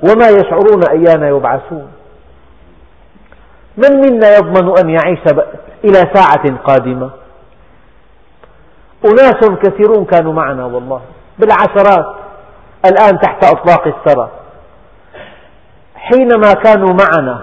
[0.03, 1.91] وما يشعرون أيان يبعثون.
[3.77, 5.19] من منا يضمن أن يعيش
[5.83, 7.09] إلى ساعة قادمة؟
[9.05, 11.01] أناس كثيرون كانوا معنا والله
[11.39, 12.15] بالعشرات
[12.85, 14.29] الآن تحت أطلاق الثرى.
[15.95, 17.41] حينما كانوا معنا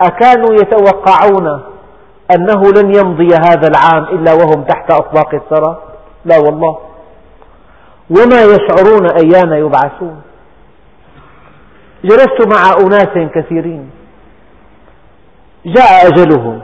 [0.00, 1.62] أكانوا يتوقعون
[2.30, 5.82] أنه لن يمضي هذا العام إلا وهم تحت أطلاق الثرى؟
[6.24, 6.78] لا والله.
[8.10, 10.22] وما يشعرون أيان يبعثون؟
[12.04, 13.90] جلست مع أناس كثيرين.
[15.66, 16.62] جاء أجلهم.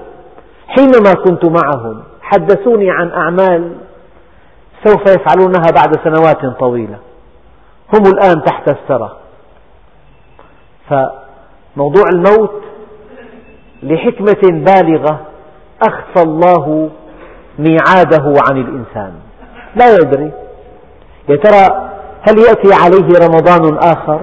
[0.69, 3.77] حينما كنت معهم حدثوني عن أعمال
[4.85, 6.99] سوف يفعلونها بعد سنوات طويلة.
[7.95, 9.17] هم الآن تحت الثرى.
[10.91, 12.63] فموضوع الموت
[13.83, 15.28] لحكمة بالغة
[15.83, 16.91] أخفى الله
[17.59, 19.13] ميعاده عن الإنسان.
[19.77, 20.33] لا يدري.
[21.29, 21.91] يا ترى
[22.23, 24.21] هل يأتي عليه رمضان آخر؟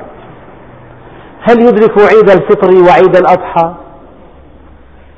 [1.41, 3.73] هل يدرك عيد الفطر وعيد الأضحى؟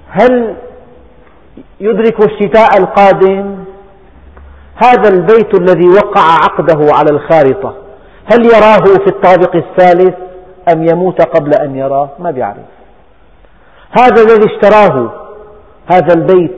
[0.10, 0.56] هل
[1.80, 3.58] يدرك الشتاء القادم؟
[4.76, 7.74] هذا البيت الذي وقع عقده على الخارطة
[8.26, 10.16] هل يراه في الطابق الثالث
[10.74, 12.66] أم يموت قبل أن يراه؟ ما بيعرف
[13.92, 15.12] هذا الذي اشتراه
[15.92, 16.58] هذا البيت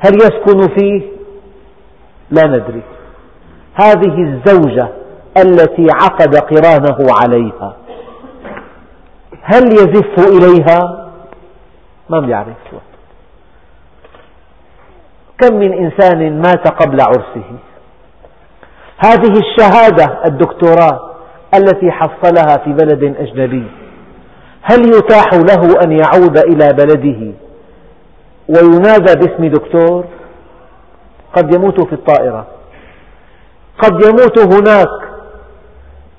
[0.00, 1.02] هل يسكن فيه؟
[2.30, 2.82] لا ندري.
[3.74, 4.88] هذه الزوجة
[5.36, 7.76] التي عقد قرانه عليها
[9.42, 11.10] هل يزف إليها؟
[12.10, 12.56] ما بيعرف
[15.38, 17.44] كم من إنسان مات قبل عرسه؟
[18.98, 21.10] هذه الشهادة الدكتوراه
[21.54, 23.66] التي حصلها في بلد أجنبي
[24.62, 27.32] هل يتاح له أن يعود إلى بلده؟
[28.48, 30.04] وينادى باسم دكتور
[31.36, 32.46] قد يموت في الطائرة.
[33.78, 35.08] قد يموت هناك.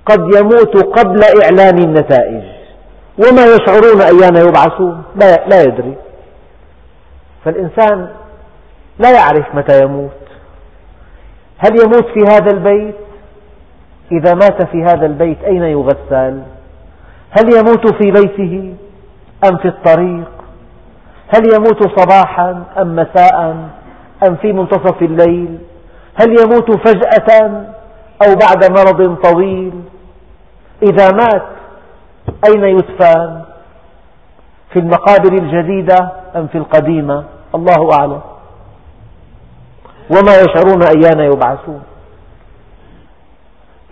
[0.06, 2.44] قد يموت قبل إعلان النتائج.
[3.18, 5.04] وما يشعرون أيان يبعثون.
[5.16, 5.96] لا, لا يدري.
[7.46, 8.10] فالإنسان
[9.00, 10.12] لا يعرف متى يموت.
[11.58, 12.96] هل يموت في هذا البيت؟
[14.12, 16.42] إذا مات في هذا البيت أين يغسل؟
[17.32, 18.76] هل يموت في بيته
[19.50, 20.39] أم في الطريق؟
[21.36, 23.70] هل يموت صباحا أم مساء
[24.28, 25.58] أم في منتصف الليل؟
[26.16, 27.50] هل يموت فجأة
[28.28, 29.82] أو بعد مرض طويل؟
[30.84, 31.46] إذا مات
[32.48, 33.42] أين يدفن؟
[34.74, 37.24] في المقابر الجديدة أم في القديمة؟
[37.56, 38.22] الله أعلم.
[40.10, 41.84] وما يشعرون أيان يبعثون.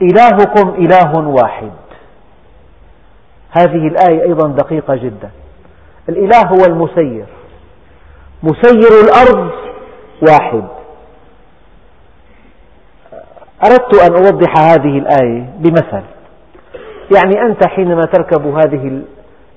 [0.01, 1.71] إلهكم إله واحد.
[3.51, 5.29] هذه الآية أيضا دقيقة جدا.
[6.09, 7.25] الإله هو المسير.
[8.43, 9.51] مسير الأرض
[10.29, 10.63] واحد.
[13.65, 16.03] أردت أن أوضح هذه الآية بمثل.
[17.15, 19.01] يعني أنت حينما تركب هذه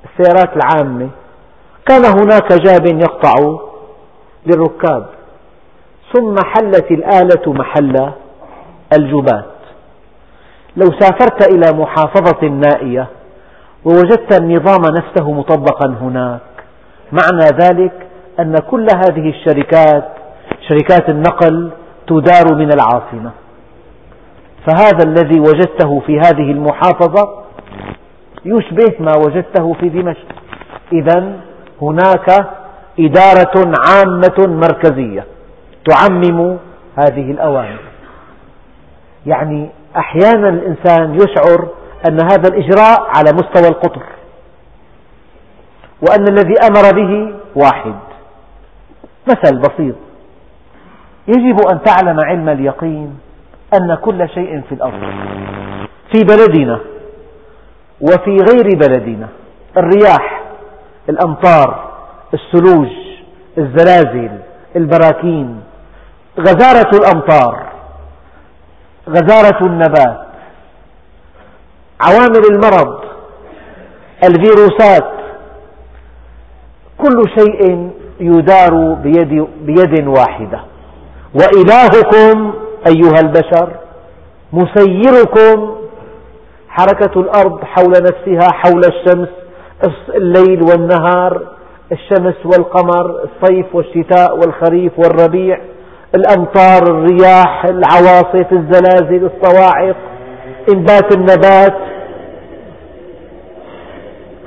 [0.04, 1.08] السيارات العامة
[1.86, 3.58] كان هناك جاب يقطع
[4.46, 5.06] للركاب
[6.12, 8.12] ثم حلت الآلة محل
[8.98, 9.50] الجبات.
[10.76, 13.06] لو سافرت إلى محافظة نائية
[13.84, 16.40] ووجدت النظام نفسه مطبقا هناك.
[17.12, 17.92] معنى ذلك
[18.40, 20.08] أن كل هذه الشركات
[20.68, 21.70] شركات النقل
[22.06, 23.30] تدار من العاصمة.
[24.66, 27.44] فهذا الذي وجدته في هذه المحافظة
[28.44, 30.26] يشبه ما وجدته في دمشق.
[30.92, 31.32] إذا
[31.82, 32.46] هناك
[33.00, 35.24] إدارة عامة مركزية
[35.88, 36.56] تعمم
[36.96, 37.80] هذه الأوامر.
[39.26, 41.68] يعني أحيانا الإنسان يشعر
[42.08, 44.02] أن هذا الإجراء على مستوى القطر
[46.08, 47.94] وأن الذي أمر به واحد.
[49.28, 49.94] مثل بسيط.
[51.28, 53.18] يجب أن تعلم علم اليقين
[53.74, 55.00] أن كل شيء في الأرض
[56.12, 56.80] في بلدنا
[58.00, 59.28] وفي غير بلدنا.
[59.76, 60.42] الرياح
[61.08, 61.90] الأمطار
[62.34, 62.88] الثلوج
[63.58, 64.30] الزلازل
[64.76, 65.60] البراكين
[66.38, 67.66] غزارة الأمطار
[69.08, 70.29] غزارة النبات
[72.00, 73.00] عوامل المرض
[74.24, 75.10] الفيروسات
[76.98, 77.90] كل شيء
[78.20, 80.60] يدار بيد, بيد واحدة.
[81.34, 82.52] وإلهكم
[82.88, 83.70] أيها البشر
[84.52, 85.74] مسيركم
[86.68, 89.28] حركة الأرض حول نفسها حول الشمس
[90.14, 91.42] الليل والنهار
[91.92, 95.60] الشمس والقمر الصيف والشتاء والخريف والربيع
[96.14, 99.96] الأمطار الرياح العواصف الزلازل الصواعق
[100.74, 101.89] إنبات النبات.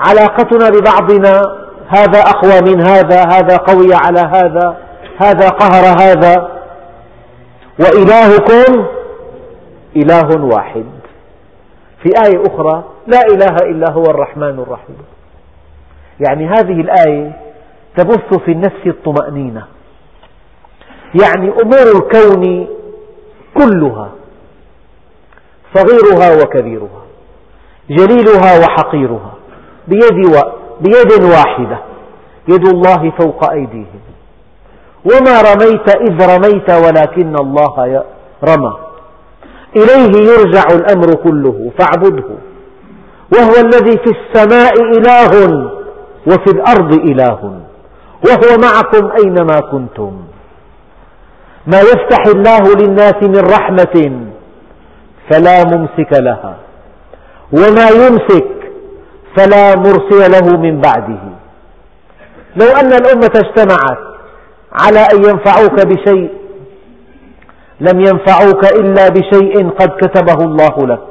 [0.08, 4.78] علاقتنا ببعضنا هذا أقوى من هذا هذا قوي على هذا
[5.18, 6.49] هذا قهر هذا.
[7.80, 8.86] وإلهكم
[9.95, 10.86] إله واحد.
[12.04, 14.97] في آية أخرى لا إله إلا هو الرحمن الرحيم.
[16.28, 17.32] يعني هذه الآية
[17.97, 19.66] تبث في النفس الطمأنينة.
[21.22, 22.68] يعني أمور الكون
[23.58, 24.12] كلها
[25.74, 27.04] صغيرها وكبيرها
[27.89, 29.33] جليلها وحقيرها.
[29.88, 30.36] بيد,
[30.82, 31.78] بيد واحدة.
[32.48, 34.02] يد الله فوق أيديهم.
[35.06, 38.04] وما رميت إذ رميت ولكن الله
[38.44, 38.74] رمى.
[39.76, 42.30] إليه يرجع الأمر كله فاعبده.
[43.36, 45.70] وهو الذي في السماء إله
[46.28, 47.62] وفي الأرض إله.
[48.28, 50.24] وهو معكم أينما كنتم.
[51.68, 54.26] ما يفتح الله للناس من رحمة
[55.32, 56.56] فلا ممسك لها.
[57.54, 58.62] وما يمسك
[59.38, 61.24] فلا مرسل له من بعده.
[62.56, 63.98] لو أن الأمة اجتمعت
[64.72, 66.32] على أن ينفعوك بشيء
[67.80, 71.02] لم ينفعوك إلا بشيء قد كتبه الله لك.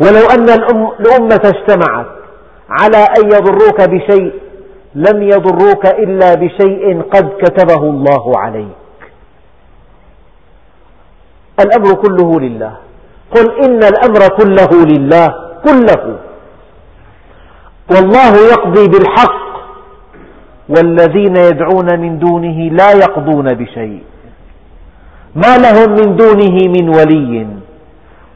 [0.00, 0.48] ولو أن
[1.00, 2.06] الأمة اجتمعت
[2.70, 4.32] على أن يضروك بشيء
[4.94, 8.76] لم يضروك إلا بشيء قد كتبه الله عليك.
[11.60, 12.76] الأمر كله لله.
[13.34, 15.28] قل إن الأمر كله لله
[15.64, 16.25] كله.
[17.90, 19.46] والله يقضي بالحق.
[20.68, 24.02] والذين يدعون من دونه لا يقضون بشيء.
[25.34, 27.46] ما لهم من دونه من ولي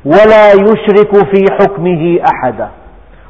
[0.04, 2.70] ولا يشرك في حكمه أحدا.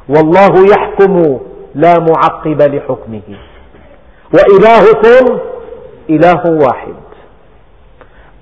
[0.09, 1.39] والله يحكم
[1.75, 3.21] لا معقب لحكمه.
[4.33, 5.39] وإلهكم
[6.09, 6.93] إله واحد.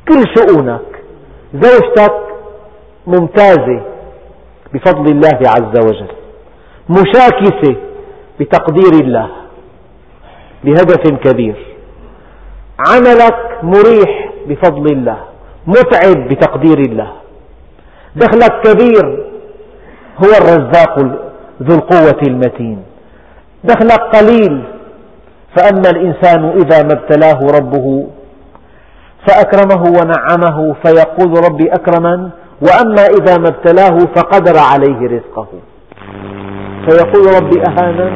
[0.08, 1.04] كل شؤونك
[1.54, 2.14] زوجتك
[3.08, 3.82] ممتازة
[4.74, 6.19] بفضل الله عز وجل.
[6.90, 7.76] مشاكسة
[8.40, 9.30] بتقدير الله
[10.64, 11.56] بهدف كبير.
[12.88, 15.20] عملك مريح بفضل الله
[15.68, 17.12] متعب بتقدير الله.
[18.16, 19.06] دخلك كبير
[20.24, 21.00] هو الرزاق
[21.64, 22.84] ذو القوة المتين.
[23.64, 24.64] دخلك قليل
[25.56, 28.08] فأما الإنسان إذا ما ابتلاه ربه
[29.28, 32.30] فأكرمه ونعمه فيقول ربي أكرمن
[32.62, 35.48] وأما إذا ما ابتلاه فقدر عليه رزقه.
[36.90, 38.12] فيقول ربي أهانا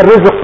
[0.00, 0.34] الرزق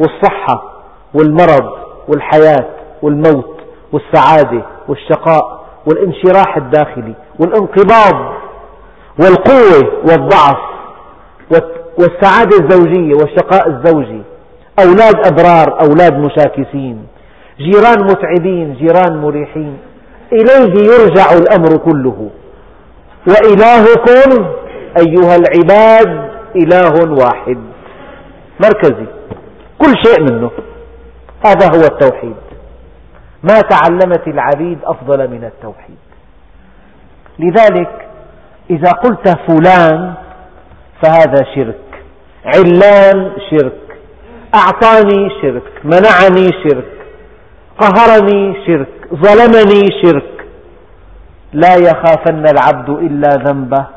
[0.00, 0.72] والصحة
[1.14, 1.70] والمرض
[2.08, 2.66] والحياة
[3.02, 3.56] والموت
[3.92, 8.32] والسعادة والشقاء والانشراح الداخلي والانقباض
[9.20, 10.56] والقوة والضعف
[11.98, 14.22] والسعادة الزوجية والشقاء الزوجي.
[14.84, 17.06] أولاد أبرار أولاد مشاكسين.
[17.58, 19.78] جيران متعبين جيران مريحين.
[20.32, 22.30] إليه يرجع الأمر كله.
[23.28, 24.46] وإلهكم
[24.98, 27.58] أيها العباد إله واحد.
[28.64, 29.06] مركزي.
[29.78, 30.50] كل شيء منه.
[31.46, 32.36] هذا هو التوحيد.
[33.42, 35.96] ما تعلمت العبيد أفضل من التوحيد.
[37.38, 38.08] لذلك
[38.70, 40.14] إذا قلت فلان
[41.02, 42.02] فهذا شرك.
[42.44, 43.98] علان شرك.
[44.54, 45.72] أعطاني شرك.
[45.84, 46.92] منعني شرك.
[47.80, 48.88] قهرني شرك.
[49.14, 50.46] ظلمني شرك.
[51.52, 53.95] لا يخافن العبد إلا ذنبه.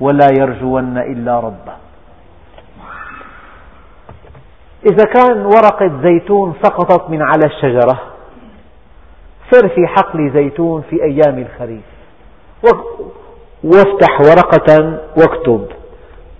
[0.00, 1.76] ولا يرجون إلا ربه.
[4.90, 8.00] إذا كان ورقة زيتون سقطت من على الشجرة
[9.50, 11.84] سر في حقل زيتون في أيام الخريف.
[13.64, 15.66] وافتح ورقة واكتب.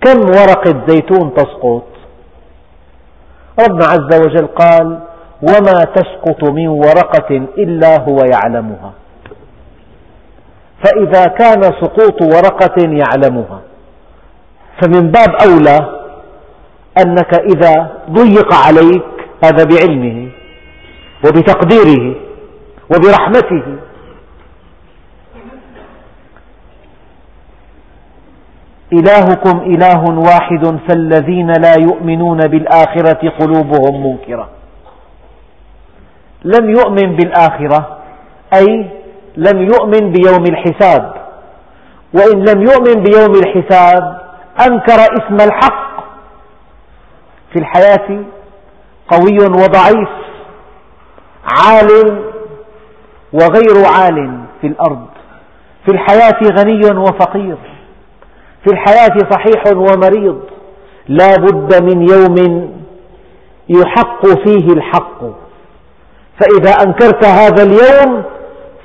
[0.01, 1.83] كم ورقة زيتون تسقط؟
[3.59, 4.99] ربنا عز وجل قال
[5.41, 8.91] وما تسقط من ورقة إلا هو يعلمها.
[10.83, 13.61] فإذا كان سقوط ورقة يعلمها.
[14.81, 16.01] فمن باب أولى
[17.05, 19.03] أنك إذا ضيق عليك
[19.45, 20.29] هذا بعلمه
[21.25, 22.15] وبتقديره
[22.95, 23.63] وبرحمته.
[28.93, 34.49] إلهكم إله واحد فالذين لا يؤمنون بالآخرة قلوبهم منكرة.
[36.43, 37.97] لم يؤمن بالآخرة
[38.53, 39.00] أي
[39.37, 41.13] لم يؤمن بيوم الحساب.
[42.13, 44.21] وإن لم يؤمن بيوم الحساب
[44.67, 45.91] أنكر اسم الحق.
[47.53, 48.23] في الحياة
[49.07, 50.09] قوي وضعيف
[51.45, 52.19] عال
[53.33, 55.07] وغير عال في الأرض.
[55.85, 57.57] في الحياة غني وفقير.
[58.63, 60.41] في الحياة صحيح ومريض.
[61.07, 62.71] لا بد من يوم
[63.69, 65.21] يحق فيه الحق.
[66.39, 68.23] فإذا أنكرت هذا اليوم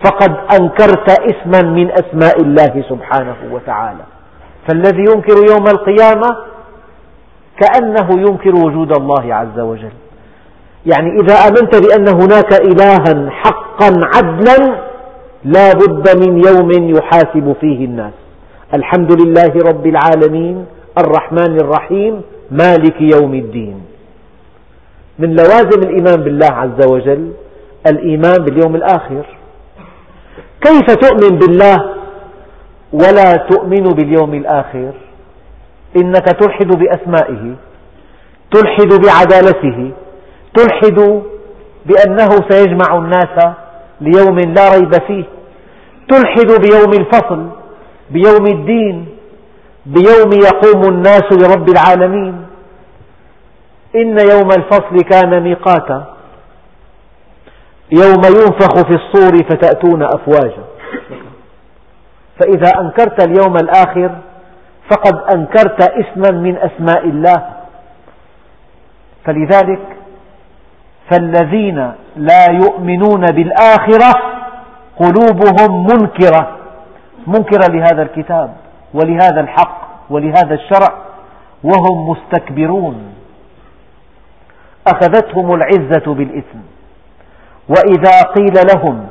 [0.05, 4.05] فقد أنكرت اسما من أسماء الله سبحانه وتعالى.
[4.69, 6.37] فالذي ينكر يوم القيامة
[7.61, 9.93] كأنه ينكر وجود الله عز وجل.
[10.87, 14.79] يعني إذا آمنت بأن هناك إلها حقا عدلا
[15.45, 18.13] لا بد من يوم يحاسب فيه الناس.
[18.75, 20.67] الحمد لله رب العالمين
[20.99, 23.81] الرحمن الرحيم مالك يوم الدين.
[25.19, 27.33] من لوازم الإيمان بالله عز وجل
[27.91, 29.36] الإيمان باليوم الآخر.
[30.67, 31.79] كيف تؤمن بالله
[32.93, 34.93] ولا تؤمن باليوم الآخر؟
[35.97, 37.55] إنك تلحد بأسمائه
[38.51, 39.91] تلحد بعدالته
[40.55, 41.23] تلحد
[41.87, 43.37] بأنه سيجمع الناس
[44.01, 45.25] ليوم لا ريب فيه
[46.09, 47.41] تلحد بيوم الفصل
[48.11, 49.07] بيوم الدين
[49.87, 52.47] بيوم يقوم الناس لرب العالمين.
[53.97, 56.16] إن يوم الفصل كان ميقاتا.
[57.93, 60.65] يوم ينفخ في الصور فتأتون أفواجا.
[62.41, 64.19] فإذا أنكرت اليوم الآخر
[64.91, 67.51] فقد أنكرت اسما من أسماء الله.
[69.25, 69.97] فلذلك
[71.11, 74.13] فالذين لا يؤمنون بالآخرة
[74.97, 76.57] قلوبهم منكرة.
[77.27, 78.57] منكرة لهذا الكتاب
[78.95, 80.99] ولهذا الحق ولهذا الشرع.
[81.65, 83.15] وهم مستكبرون.
[84.87, 86.59] أخذتهم العزة بالإثم.
[87.69, 89.07] وإذا قيل لهم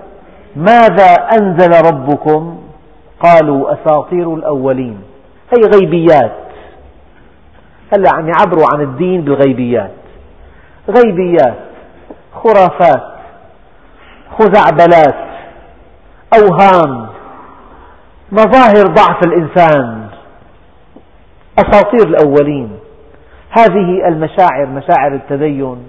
[0.56, 2.62] ماذا أنزل ربكم؟
[3.20, 5.02] قالوا أساطير الأولين
[5.54, 6.32] هي غيبيات.
[7.94, 9.92] هلأ عم يعبروا عن الدين بالغيبيات.
[10.90, 11.60] غيبيات
[12.34, 13.04] خرافات
[14.40, 15.16] خزعبلات
[16.40, 17.08] أوهام
[18.32, 20.08] مظاهر ضعف الإنسان.
[21.60, 22.80] أساطير الأولين.
[23.50, 25.88] هذه المشاعر مشاعر التدين.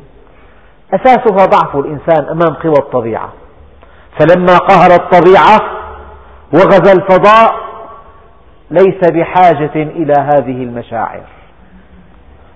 [0.95, 3.33] أساسها ضعف الإنسان أمام قوى الطبيعة.
[4.19, 5.61] فلما قهر الطبيعة
[6.55, 7.55] وغزا الفضاء
[8.71, 11.23] ليس بحاجة إلى هذه المشاعر.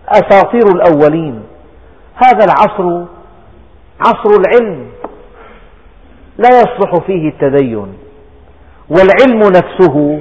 [0.09, 1.43] أساطير الأولين.
[2.15, 3.05] هذا العصر
[4.01, 4.91] عصر العلم
[6.39, 7.99] لا يصلح فيه التدين.
[8.91, 10.21] والعلم نفسه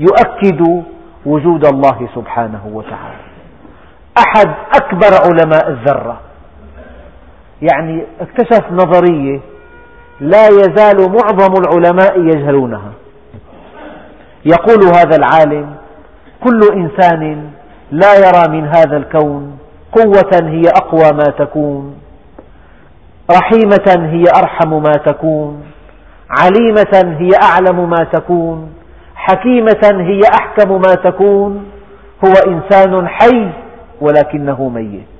[0.00, 0.84] يؤكد
[1.26, 3.26] وجود الله سبحانه وتعالى.
[4.18, 6.20] أحد أكبر علماء الذرة.
[7.62, 9.40] يعني اكتشف نظرية
[10.20, 12.92] لا يزال معظم العلماء يجهلونها.
[14.44, 15.74] يقول هذا العالم
[16.44, 17.50] كل إنسان
[17.92, 19.58] لا يرى من هذا الكون
[19.92, 21.94] قوة هي أقوى ما تكون
[23.30, 25.62] رحيمة هي أرحم ما تكون
[26.30, 28.72] عليمة هي أعلم ما تكون
[29.14, 31.64] حكيمة هي أحكم ما تكون
[32.24, 33.50] هو إنسان حي
[34.00, 35.15] ولكنه ميت.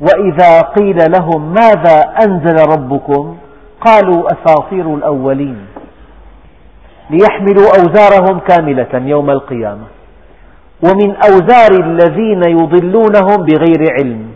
[0.00, 3.36] وإذا قيل لهم ماذا أنزل ربكم
[3.80, 5.66] قالوا أساطير الأولين
[7.10, 9.84] ليحملوا أوزارهم كاملة يوم القيامة
[10.84, 14.30] ومن أوزار الذين يضلونهم بغير علم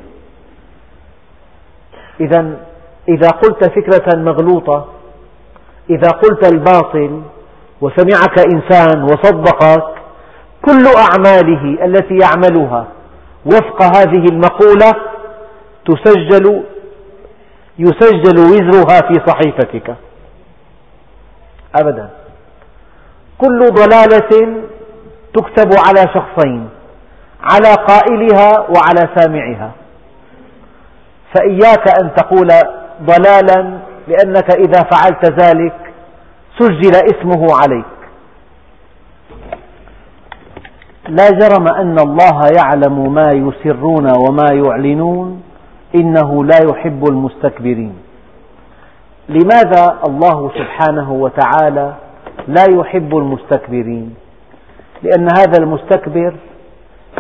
[2.21, 2.57] إذا
[3.09, 4.85] إذا قلت فكرة مغلوطة
[5.91, 7.23] إذا قلت الباطل
[7.81, 9.85] وسمعك إنسان وصدقك
[10.65, 12.87] كل أعماله التي يعملها
[13.47, 15.10] وفق هذه المقولة
[15.95, 16.65] تسجل
[17.79, 19.95] يسجل وزرها في صحيفتك.
[21.75, 22.11] أبدا.
[23.39, 24.63] كل ضلالة
[25.35, 26.69] تكتب على شخصين
[27.43, 29.71] على قائلها وعلى سامعها.
[31.35, 32.49] فإياك أن تقول
[33.03, 33.79] ضلالا
[34.09, 35.75] لأنك إذا فعلت ذلك
[36.59, 37.85] سجل اسمه عليك.
[41.09, 45.43] لا جرم أن الله يعلم ما يسرون وما يعلنون.
[45.95, 47.95] إنه لا يحب المستكبرين.
[49.29, 51.95] لماذا الله سبحانه وتعالى
[52.49, 54.15] لا يحب المستكبرين؟
[55.03, 56.35] لأن هذا المستكبر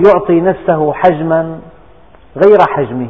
[0.06, 1.58] يعطي نفسه حجما
[2.36, 3.08] غير حجمه.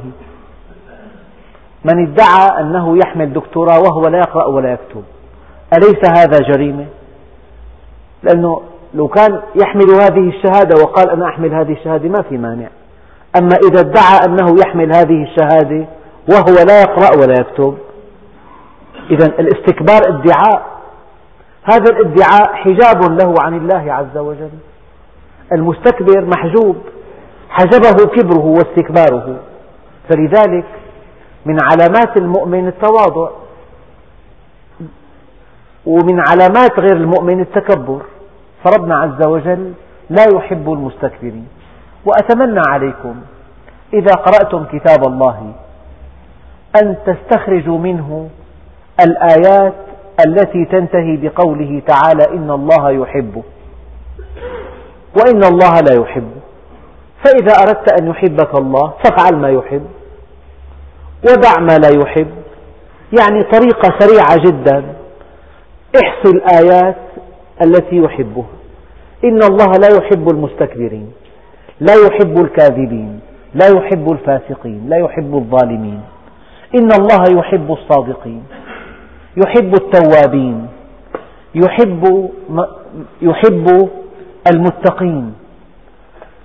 [1.84, 5.02] من ادعى أنه يحمل دكتوراه وهو لا يقرأ ولا يكتب
[5.76, 6.86] أليس هذا جريمة؟
[8.22, 8.62] لأنه
[8.94, 12.68] لو كان يحمل هذه الشهادة وقال أنا أحمل هذه الشهادة ما في مانع.
[13.38, 15.86] أما إذا ادعى أنه يحمل هذه الشهادة
[16.32, 17.78] وهو لا يقرأ ولا يكتب
[19.10, 20.80] إذا الاستكبار ادعاء.
[21.62, 24.50] هذا الادعاء حجاب له عن الله عز وجل.
[25.52, 26.76] المستكبر محجوب
[27.48, 29.36] حجبه كبره واستكباره.
[30.08, 30.66] فلذلك
[31.46, 33.30] من علامات المؤمن التواضع
[35.86, 38.00] ومن علامات غير المؤمن التكبر.
[38.64, 39.72] فربنا عز وجل
[40.10, 41.48] لا يحب المستكبرين.
[42.04, 43.14] وأتمنى عليكم
[43.94, 45.52] إذا قرأتم كتاب الله
[46.82, 48.28] أن تستخرجوا منه
[49.04, 49.74] الآيات
[50.26, 53.42] التي تنتهي بقوله تعالى إن الله يحب
[55.16, 56.30] وإن الله لا يحب.
[57.24, 59.86] فإذا أردت أن يحبك الله فافعل ما يحب
[61.28, 62.30] ودع ما لا يحب.
[63.18, 64.84] يعني طريقة سريعة جدا.
[66.04, 66.96] احصي الآيات
[67.64, 68.46] التي يحبها.
[69.24, 71.12] إن الله لا يحب المستكبرين.
[71.80, 73.20] لا يحب الكاذبين
[73.54, 76.00] لا يحب الفاسقين لا يحب الظالمين.
[76.78, 78.42] إن الله يحب الصادقين
[79.36, 80.66] يحب التوابين
[81.54, 82.30] يحب
[83.22, 83.88] يحب
[84.54, 85.34] المتقين.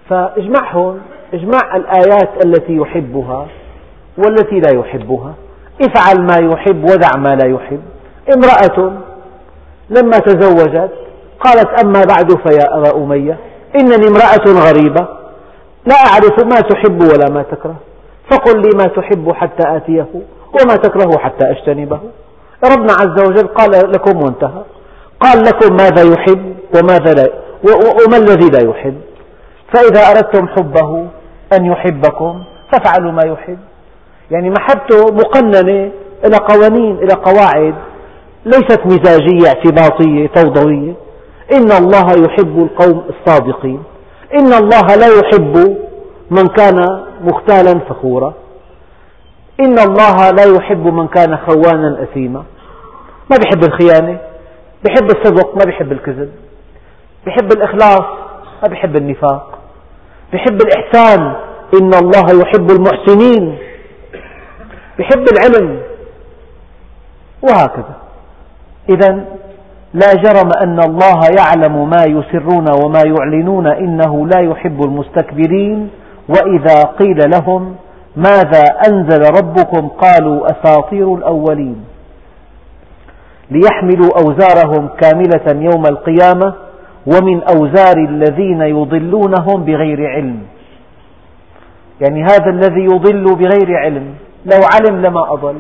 [0.10, 1.00] فاجمعهم
[1.34, 3.48] اجمع الآيات التي يحبها
[4.18, 5.34] والتي لا يحبها.
[5.82, 7.82] افعل ما يحب ودع ما لا يحب.
[8.36, 8.94] امرأة
[9.90, 10.92] لما تزوجت
[11.40, 13.38] قالت أما بعد فيا أبا أمية
[13.80, 15.25] إنني امرأة غريبة.
[15.86, 17.76] لا أعرف ما تحب ولا ما تكره.
[18.32, 20.08] فقل لي ما تحب حتى آتيه
[20.62, 22.00] وما تكره حتى أجتنبه.
[22.72, 24.64] ربنا عز وجل قال لكم وانتهى.
[25.20, 27.30] قال لكم ماذا يحب وماذا لا
[28.06, 28.98] وما الذي لا يحب.
[29.74, 31.08] فإذا أردتم حبه
[31.58, 33.58] أن يحبكم فافعلوا ما يحب.
[34.32, 35.92] يعني محبته مقننة
[36.26, 37.76] إلى قوانين إلى قواعد
[38.46, 40.94] ليست مزاجية اعتباطية فوضوية
[41.54, 43.84] إن الله يحب القوم الصادقين.
[44.36, 45.78] إن الله لا يحب
[46.32, 48.34] من كان مختالا فخورا.
[49.60, 52.44] إن الله لا يحب من كان خوانا أثيما.
[53.32, 54.20] ما بيحب الخيانة
[54.84, 56.32] بيحب الصدق ما بيحب الكذب.
[57.26, 58.06] بيحب الإخلاص
[58.64, 59.60] ما بيحب النفاق.
[60.32, 61.36] بيحب الإحسان
[61.82, 63.58] إن الله يحب المحسنين.
[64.98, 65.82] بيحب العلم.
[67.42, 67.96] وهكذا.
[68.90, 69.26] إذا
[69.96, 75.90] لا جرم أن الله يعلم ما يسرون وما يعلنون إنه لا يحب المستكبرين
[76.30, 77.76] وإذا قيل لهم
[78.16, 81.84] ماذا أنزل ربكم قالوا أساطير الأولين
[83.52, 86.54] ليحملوا أوزارهم كاملة يوم القيامة
[87.06, 90.40] ومن أوزار الذين يضلونهم بغير علم
[92.02, 94.14] يعني هذا الذي يضل بغير علم
[94.46, 95.56] لو علم لما أضل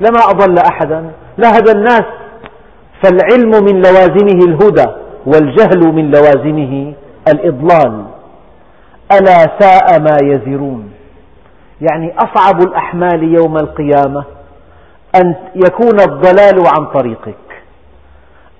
[0.00, 2.21] لما أضل أحدا لهدى الناس
[3.02, 4.86] فالعلم من لوازمه الهدى
[5.26, 6.94] والجهل من لوازمه
[7.28, 8.04] الإضلال.
[9.12, 10.92] ألا ساء ما يزرون.
[11.80, 14.24] يعني أصعب الأحمال يوم القيامة
[15.16, 17.34] أن يكون الضلال عن طريقك.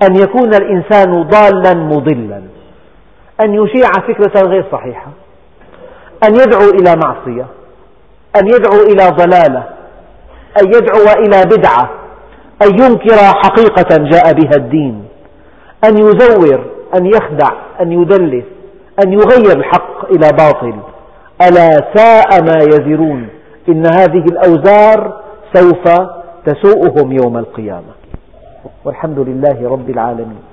[0.02, 2.42] أن يكون الإنسان ضالا مضلا.
[3.44, 5.08] أن يشيع فكرة غير صحيحة.
[6.28, 7.46] أن يدعو إلى معصية.
[8.40, 9.64] أن يدعو إلى ضلالة.
[10.62, 11.90] أن يدعو إلى بدعة.
[12.62, 15.04] أن ينكر حقيقة جاء بها الدين
[15.84, 16.64] أن يزور
[16.98, 17.48] أن يخدع
[17.80, 18.44] أن يدلس
[19.04, 20.74] أن يغير الحق إلى باطل.
[21.48, 23.28] ألا ساء ما يزرون.
[23.68, 25.22] إن هذه الأوزار
[25.54, 25.84] سوف
[26.46, 27.92] تسوءهم يوم القيامة.
[28.84, 30.51] والحمد لله رب العالمين.